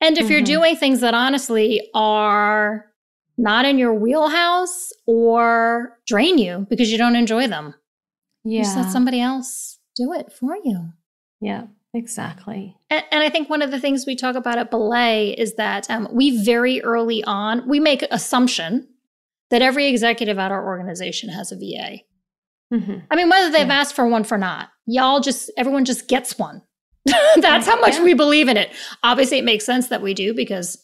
And 0.00 0.16
if 0.16 0.30
you're 0.30 0.40
Mhm. 0.42 0.46
doing 0.46 0.76
things 0.76 1.00
that 1.00 1.12
honestly 1.14 1.88
are 1.94 2.86
not 3.36 3.64
in 3.64 3.78
your 3.78 3.94
wheelhouse 3.94 4.90
or 5.06 5.98
drain 6.06 6.38
you 6.38 6.66
because 6.70 6.92
you 6.92 6.98
don't 6.98 7.16
enjoy 7.16 7.46
them, 7.46 7.74
Yeah. 8.44 8.62
just 8.62 8.76
let 8.76 8.90
somebody 8.90 9.20
else 9.20 9.78
do 9.96 10.12
it 10.12 10.32
for 10.32 10.56
you. 10.64 10.92
yeah, 11.40 11.64
exactly. 11.94 12.76
And, 12.90 13.04
and 13.10 13.22
I 13.22 13.28
think 13.28 13.48
one 13.50 13.62
of 13.62 13.70
the 13.70 13.80
things 13.80 14.06
we 14.06 14.16
talk 14.16 14.36
about 14.36 14.58
at 14.58 14.70
Belay 14.70 15.30
is 15.30 15.54
that 15.54 15.90
um, 15.90 16.08
we 16.12 16.44
very 16.44 16.82
early 16.82 17.22
on 17.24 17.68
we 17.68 17.80
make 17.80 18.02
assumption 18.10 18.88
that 19.50 19.62
every 19.62 19.86
executive 19.88 20.38
at 20.38 20.52
our 20.52 20.64
organization 20.66 21.28
has 21.30 21.50
a 21.52 21.56
VA. 21.56 21.98
Mhm. 22.72 23.02
I 23.10 23.16
mean, 23.16 23.28
whether 23.28 23.50
they've 23.50 23.66
Yeah. 23.66 23.80
asked 23.80 23.94
for 23.96 24.06
one 24.06 24.22
for 24.24 24.38
not, 24.38 24.68
y'all 24.86 25.20
just 25.20 25.50
everyone 25.56 25.84
just 25.84 26.06
gets 26.08 26.38
one. 26.38 26.62
that's 27.36 27.66
how 27.66 27.80
much 27.80 27.94
Yeah. 27.96 28.04
we 28.04 28.14
believe 28.14 28.48
in 28.48 28.56
it. 28.56 28.70
Obviously, 29.02 29.38
it 29.38 29.44
makes 29.44 29.64
sense 29.64 29.88
that 29.88 30.02
we 30.02 30.14
do 30.14 30.32
because 30.34 30.78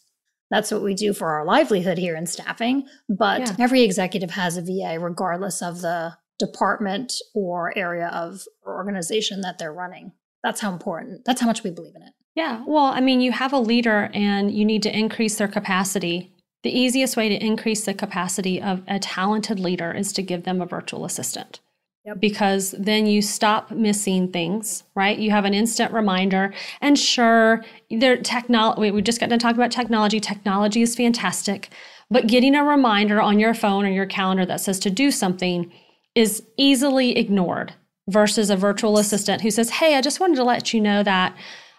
that's 0.51 0.71
what 0.73 0.83
we 0.83 0.95
do 0.95 1.13
for 1.13 1.29
our 1.31 1.45
livelihood 1.45 1.99
here 1.99 2.17
in 2.17 2.27
staffing. 2.27 2.89
But 3.09 3.41
Yeah. 3.43 3.57
every 3.61 3.83
executive 3.83 4.31
has 4.33 4.57
a 4.57 4.63
VA, 4.63 4.99
regardless 4.99 5.63
of 5.63 5.81
the 5.83 6.17
department 6.39 7.13
or 7.35 7.77
area 7.79 8.09
of 8.09 8.43
organization 8.67 9.41
that 9.43 9.59
they're 9.59 9.73
running. 9.73 10.13
That's 10.47 10.61
how 10.61 10.73
important, 10.73 11.25
that's 11.25 11.41
how 11.41 11.49
much 11.49 11.65
we 11.65 11.73
believe 11.73 11.97
in 11.97 12.03
it. 12.03 12.13
Yeah. 12.37 12.63
Well, 12.69 12.85
I 12.85 13.01
mean, 13.01 13.21
you 13.21 13.33
have 13.33 13.53
a 13.53 13.59
leader 13.59 14.11
and 14.15 14.49
you 14.49 14.65
need 14.65 14.81
to 14.85 14.97
increase 14.97 15.39
their 15.39 15.49
capacity. 15.49 16.33
The 16.63 16.71
easiest 16.71 17.17
way 17.17 17.29
to 17.29 17.45
increase 17.45 17.85
the 17.85 17.95
capacity 17.95 18.63
of 18.63 18.85
a 18.87 19.01
talented 19.01 19.59
leader 19.59 19.91
is 19.91 20.13
to 20.13 20.23
give 20.23 20.45
them 20.45 20.61
a 20.61 20.67
virtual 20.67 21.05
assistant. 21.05 21.59
Yep. 22.05 22.21
Because 22.21 22.77
then 22.79 23.07
you 23.07 23.23
stop 23.23 23.73
missing 23.73 24.31
things, 24.31 24.85
right? 24.95 25.19
You 25.19 25.33
have 25.33 25.47
an 25.47 25.53
instant 25.53 25.93
reminder. 25.93 26.55
And 26.81 26.97
sure, 26.97 27.65
there 27.91 28.17
technology 28.17 28.93
we 28.93 29.03
just 29.03 29.19
got 29.19 29.31
to 29.31 29.39
talk 29.39 29.57
about 29.57 29.73
technology. 29.73 30.21
Technology 30.21 30.81
is 30.81 30.95
fantastic, 30.95 31.71
but 32.09 32.29
getting 32.29 32.55
a 32.55 32.63
reminder 32.63 33.21
on 33.21 33.41
your 33.41 33.53
phone 33.53 33.85
or 33.85 33.91
your 33.91 34.07
calendar 34.07 34.47
that 34.47 34.61
says 34.61 34.79
to 34.79 34.91
do 34.91 35.11
something 35.11 35.73
is 36.15 36.45
easily 36.57 37.19
ignored 37.19 37.75
versus 38.09 38.51
a 38.51 38.57
virtual 38.57 38.99
assistant 38.99 39.43
who 39.43 39.51
says, 39.51 39.71
Hey, 39.71 39.97
I 39.97 40.01
just 40.01 40.21
wanted 40.21 40.37
to 40.37 40.45
let 40.45 40.73
you 40.73 40.81
know 40.81 41.03
that, 41.03 41.37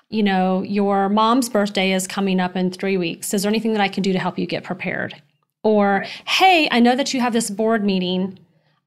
you 0.09 0.23
know, 0.23 0.61
your 0.61 1.09
mom's 1.09 1.49
birthday 1.49 1.91
is 1.91 2.07
coming 2.07 2.39
up 2.39 2.55
in 2.55 2.71
three 2.71 2.97
weeks. 2.97 3.33
Is 3.33 3.43
there 3.43 3.49
anything 3.49 3.73
that 3.73 3.81
I 3.81 3.87
can 3.87 4.03
do 4.03 4.13
to 4.13 4.19
help 4.19 4.37
you 4.37 4.45
get 4.45 4.63
prepared? 4.63 5.21
Or, 5.63 6.05
Hey, 6.25 6.67
I 6.71 6.79
know 6.79 6.95
that 6.95 7.13
you 7.13 7.21
have 7.21 7.33
this 7.33 7.49
board 7.49 7.83
meeting. 7.83 8.39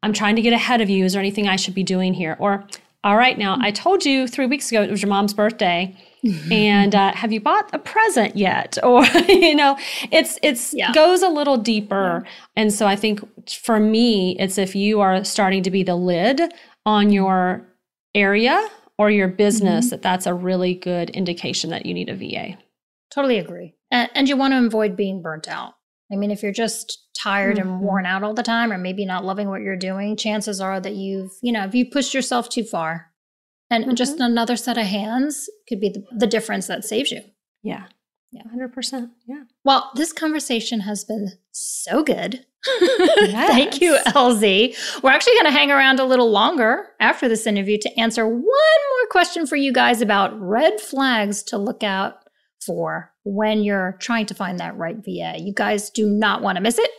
I'm 0.03 0.13
trying 0.13 0.37
to 0.37 0.43
get 0.43 0.53
ahead 0.53 0.81
of 0.81 0.89
you. 0.89 1.05
Is 1.05 1.13
there 1.13 1.21
anything 1.21 1.49
I 1.49 1.57
should 1.57 1.75
be 1.75 1.85
doing 1.85 2.15
here? 2.15 2.37
Or, 2.39 2.67
all 3.03 3.17
right, 3.17 3.39
now 3.39 3.57
I 3.61 3.71
told 3.71 4.05
you 4.05 4.27
three 4.27 4.47
weeks 4.47 4.71
ago 4.71 4.83
it 4.83 4.91
was 4.91 5.03
your 5.03 5.09
mom's 5.09 5.35
birthday. 5.35 5.97
and 6.51 6.95
uh, 6.95 7.13
have 7.13 7.33
you 7.33 7.41
bought 7.41 7.71
a 7.73 7.79
present 7.79 8.37
yet 8.37 8.77
or 8.85 9.05
you 9.27 9.55
know 9.55 9.79
it's 10.11 10.39
it's 10.43 10.75
yeah. 10.75 10.93
goes 10.93 11.23
a 11.23 11.29
little 11.29 11.57
deeper 11.57 12.23
yeah. 12.23 12.31
and 12.57 12.73
so 12.75 12.87
i 12.87 12.95
think 12.95 13.21
for 13.49 13.81
me 13.81 14.37
it's 14.39 14.59
if 14.59 14.77
you 14.77 15.01
are 15.01 15.25
starting 15.25 15.63
to 15.63 15.71
be 15.71 15.83
the 15.83 15.95
lid 15.95 16.53
on 16.87 17.11
your 17.11 17.67
area 18.15 18.69
or 18.99 19.11
your 19.11 19.29
business 19.29 19.87
mm-hmm. 19.87 19.91
that 19.91 20.03
that's 20.03 20.27
a 20.27 20.35
really 20.35 20.75
good 20.75 21.11
indication 21.11 21.71
that 21.71 21.87
you 21.87 21.95
need 21.95 22.09
a 22.09 22.15
va 22.15 22.59
totally 23.13 23.39
agree 23.39 23.75
and, 23.91 24.11
and 24.15 24.29
you 24.29 24.37
want 24.37 24.53
to 24.53 24.65
avoid 24.65 24.97
being 24.97 25.23
burnt 25.23 25.49
out 25.49 25.75
i 26.13 26.17
mean 26.17 26.31
if 26.31 26.43
you're 26.43 26.53
just 26.53 27.07
tired 27.17 27.57
mm-hmm. 27.57 27.69
and 27.69 27.81
worn 27.81 28.07
out 28.07 28.23
all 28.23 28.35
the 28.35 28.43
time 28.43 28.73
or 28.73 28.79
maybe 28.79 29.05
not 29.05 29.25
loving 29.25 29.49
what 29.49 29.63
you're 29.63 29.77
doing 29.77 30.17
chances 30.17 30.61
are 30.61 30.81
that 30.81 30.95
you've 30.95 31.33
you 31.43 31.53
know 31.53 31.65
if 31.65 31.75
you 31.75 31.85
pushed 31.89 32.15
yourself 32.15 32.49
too 32.49 32.65
far 32.65 33.11
and 33.71 33.85
mm-hmm. 33.85 33.95
just 33.95 34.19
another 34.19 34.57
set 34.57 34.77
of 34.77 34.87
hands 34.87 35.49
could 35.69 35.81
be 35.81 35.89
the, 35.89 36.05
the 36.17 36.27
difference 36.27 36.67
that 36.67 36.85
saves 36.85 37.13
you. 37.13 37.23
Yeah. 37.63 37.87
Yeah. 38.33 38.43
100%. 38.55 39.11
Yeah. 39.27 39.43
Well, 39.65 39.91
this 39.95 40.13
conversation 40.13 40.81
has 40.81 41.05
been 41.05 41.33
so 41.51 42.05
good. 42.05 42.47
Yes. 42.81 43.51
Thank 43.51 43.81
you, 43.81 43.99
LZ. 44.09 45.03
We're 45.03 45.11
actually 45.11 45.35
going 45.35 45.47
to 45.47 45.59
hang 45.59 45.71
around 45.71 45.99
a 45.99 46.05
little 46.05 46.31
longer 46.31 46.87
after 47.01 47.29
this 47.29 47.47
interview 47.47 47.79
to 47.79 48.01
answer 48.01 48.27
one 48.27 48.43
more 48.43 49.09
question 49.11 49.47
for 49.47 49.57
you 49.57 49.73
guys 49.73 50.01
about 50.01 50.39
red 50.41 50.81
flags 50.81 51.43
to 51.45 51.59
look 51.59 51.83
out 51.83 52.25
for 52.65 53.13
when 53.25 53.63
you're 53.63 53.97
trying 54.01 54.27
to 54.27 54.35
find 54.35 54.61
that 54.61 54.77
right 54.77 54.97
VA. 54.99 55.37
You 55.39 55.53
guys 55.55 55.91
do 55.91 56.07
not 56.07 56.43
want 56.43 56.57
to 56.57 56.63
miss 56.63 56.79
it. 56.79 56.91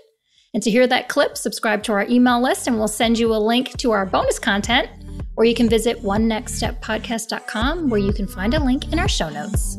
And 0.54 0.62
to 0.63 0.72
hear 0.72 0.86
that 0.88 1.08
clip, 1.08 1.38
subscribe 1.38 1.84
to 1.84 1.94
our 1.94 2.06
email 2.10 2.41
list 2.41 2.67
and 2.67 2.78
we'll 2.78 2.89
send 2.89 3.17
you 3.17 3.34
a 3.34 3.38
link 3.38 3.78
to 3.78 3.91
our 3.91 4.06
bonus 4.06 4.38
content 4.38 4.89
or 5.38 5.46
you 5.46 5.56
can 5.56 5.70
visit 5.70 6.02
onenextsteppodcast.com 6.04 7.89
where 7.89 8.02
you 8.02 8.12
can 8.12 8.28
find 8.28 8.54
a 8.54 8.62
link 8.62 8.91
in 8.91 9.00
our 9.00 9.08
show 9.08 9.30
notes. 9.30 9.78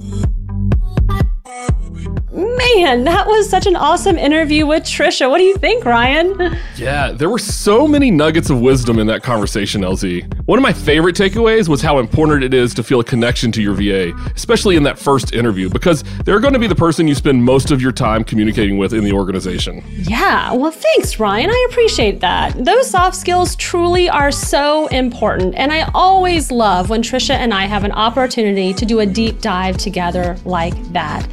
Man, 2.34 3.04
that 3.04 3.26
was 3.26 3.50
such 3.50 3.66
an 3.66 3.76
awesome 3.76 4.16
interview 4.16 4.66
with 4.66 4.84
Tricia. 4.84 5.28
What 5.28 5.36
do 5.36 5.44
you 5.44 5.58
think, 5.58 5.84
Ryan? 5.84 6.56
Yeah, 6.76 7.12
there 7.12 7.28
were 7.28 7.38
so 7.38 7.86
many 7.86 8.10
nuggets 8.10 8.48
of 8.48 8.58
wisdom 8.58 8.98
in 8.98 9.06
that 9.08 9.22
conversation, 9.22 9.82
LZ. 9.82 10.46
One 10.46 10.58
of 10.58 10.62
my 10.62 10.72
favorite 10.72 11.14
takeaways 11.14 11.68
was 11.68 11.82
how 11.82 11.98
important 11.98 12.42
it 12.42 12.54
is 12.54 12.72
to 12.74 12.82
feel 12.82 13.00
a 13.00 13.04
connection 13.04 13.52
to 13.52 13.62
your 13.62 13.74
VA, 13.74 14.18
especially 14.34 14.76
in 14.76 14.82
that 14.84 14.98
first 14.98 15.34
interview, 15.34 15.68
because 15.68 16.04
they're 16.24 16.40
going 16.40 16.54
to 16.54 16.58
be 16.58 16.66
the 16.66 16.74
person 16.74 17.06
you 17.06 17.14
spend 17.14 17.44
most 17.44 17.70
of 17.70 17.82
your 17.82 17.92
time 17.92 18.24
communicating 18.24 18.78
with 18.78 18.94
in 18.94 19.04
the 19.04 19.12
organization. 19.12 19.84
Yeah, 19.92 20.54
well, 20.54 20.72
thanks, 20.72 21.18
Ryan. 21.18 21.50
I 21.50 21.66
appreciate 21.70 22.20
that. 22.20 22.64
Those 22.64 22.88
soft 22.88 23.14
skills 23.14 23.56
truly 23.56 24.08
are 24.08 24.32
so 24.32 24.86
important. 24.86 25.54
And 25.54 25.70
I 25.70 25.90
always 25.94 26.50
love 26.50 26.88
when 26.88 27.02
Tricia 27.02 27.34
and 27.34 27.52
I 27.52 27.66
have 27.66 27.84
an 27.84 27.92
opportunity 27.92 28.72
to 28.72 28.86
do 28.86 29.00
a 29.00 29.06
deep 29.06 29.42
dive 29.42 29.76
together 29.76 30.38
like 30.46 30.74
that. 30.94 31.28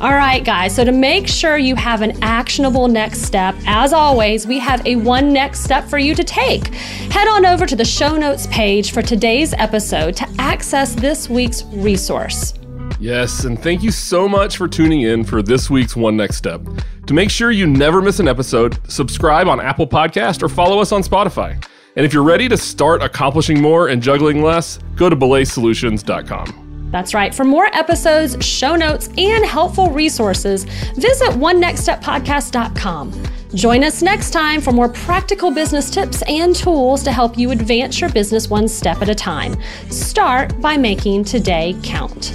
All 0.00 0.14
right, 0.14 0.44
guys, 0.44 0.76
so 0.76 0.84
to 0.84 0.92
make 0.92 1.26
sure 1.26 1.58
you 1.58 1.74
have 1.74 2.02
an 2.02 2.22
actionable 2.22 2.86
next 2.86 3.22
step, 3.22 3.56
as 3.66 3.92
always, 3.92 4.46
we 4.46 4.60
have 4.60 4.86
a 4.86 4.94
one 4.94 5.32
next 5.32 5.64
step 5.64 5.88
for 5.88 5.98
you 5.98 6.14
to 6.14 6.22
take. 6.22 6.68
Head 6.68 7.26
on 7.26 7.44
over 7.44 7.66
to 7.66 7.74
the 7.74 7.84
show 7.84 8.16
notes 8.16 8.46
page 8.46 8.92
for 8.92 9.02
today's 9.02 9.54
episode 9.54 10.14
to 10.14 10.28
access 10.38 10.94
this 10.94 11.28
week's 11.28 11.64
resource. 11.64 12.54
Yes, 13.00 13.44
and 13.44 13.60
thank 13.60 13.82
you 13.82 13.90
so 13.90 14.28
much 14.28 14.56
for 14.56 14.68
tuning 14.68 15.00
in 15.02 15.24
for 15.24 15.42
this 15.42 15.68
week's 15.68 15.96
One 15.96 16.16
Next 16.16 16.36
Step. 16.36 16.60
To 17.08 17.12
make 17.14 17.28
sure 17.28 17.50
you 17.50 17.66
never 17.66 18.00
miss 18.00 18.20
an 18.20 18.28
episode, 18.28 18.78
subscribe 18.88 19.48
on 19.48 19.58
Apple 19.58 19.86
Podcast 19.88 20.44
or 20.44 20.48
follow 20.48 20.78
us 20.78 20.92
on 20.92 21.02
Spotify. 21.02 21.60
And 21.96 22.06
if 22.06 22.12
you're 22.12 22.22
ready 22.22 22.48
to 22.48 22.56
start 22.56 23.02
accomplishing 23.02 23.60
more 23.60 23.88
and 23.88 24.00
juggling 24.00 24.44
less, 24.44 24.78
go 24.94 25.08
to 25.10 25.16
belaysolutions.com. 25.16 26.67
That's 26.90 27.14
right. 27.14 27.34
For 27.34 27.44
more 27.44 27.66
episodes, 27.74 28.44
show 28.44 28.76
notes, 28.76 29.08
and 29.18 29.44
helpful 29.44 29.90
resources, 29.90 30.64
visit 30.94 31.30
onenextsteppodcast.com. 31.30 33.24
Join 33.54 33.82
us 33.82 34.02
next 34.02 34.30
time 34.30 34.60
for 34.60 34.72
more 34.72 34.90
practical 34.90 35.50
business 35.50 35.90
tips 35.90 36.22
and 36.22 36.54
tools 36.54 37.02
to 37.04 37.12
help 37.12 37.38
you 37.38 37.50
advance 37.50 38.00
your 38.00 38.10
business 38.10 38.50
one 38.50 38.68
step 38.68 39.00
at 39.00 39.08
a 39.08 39.14
time. 39.14 39.56
Start 39.90 40.60
by 40.60 40.76
making 40.76 41.24
today 41.24 41.74
count. 41.82 42.32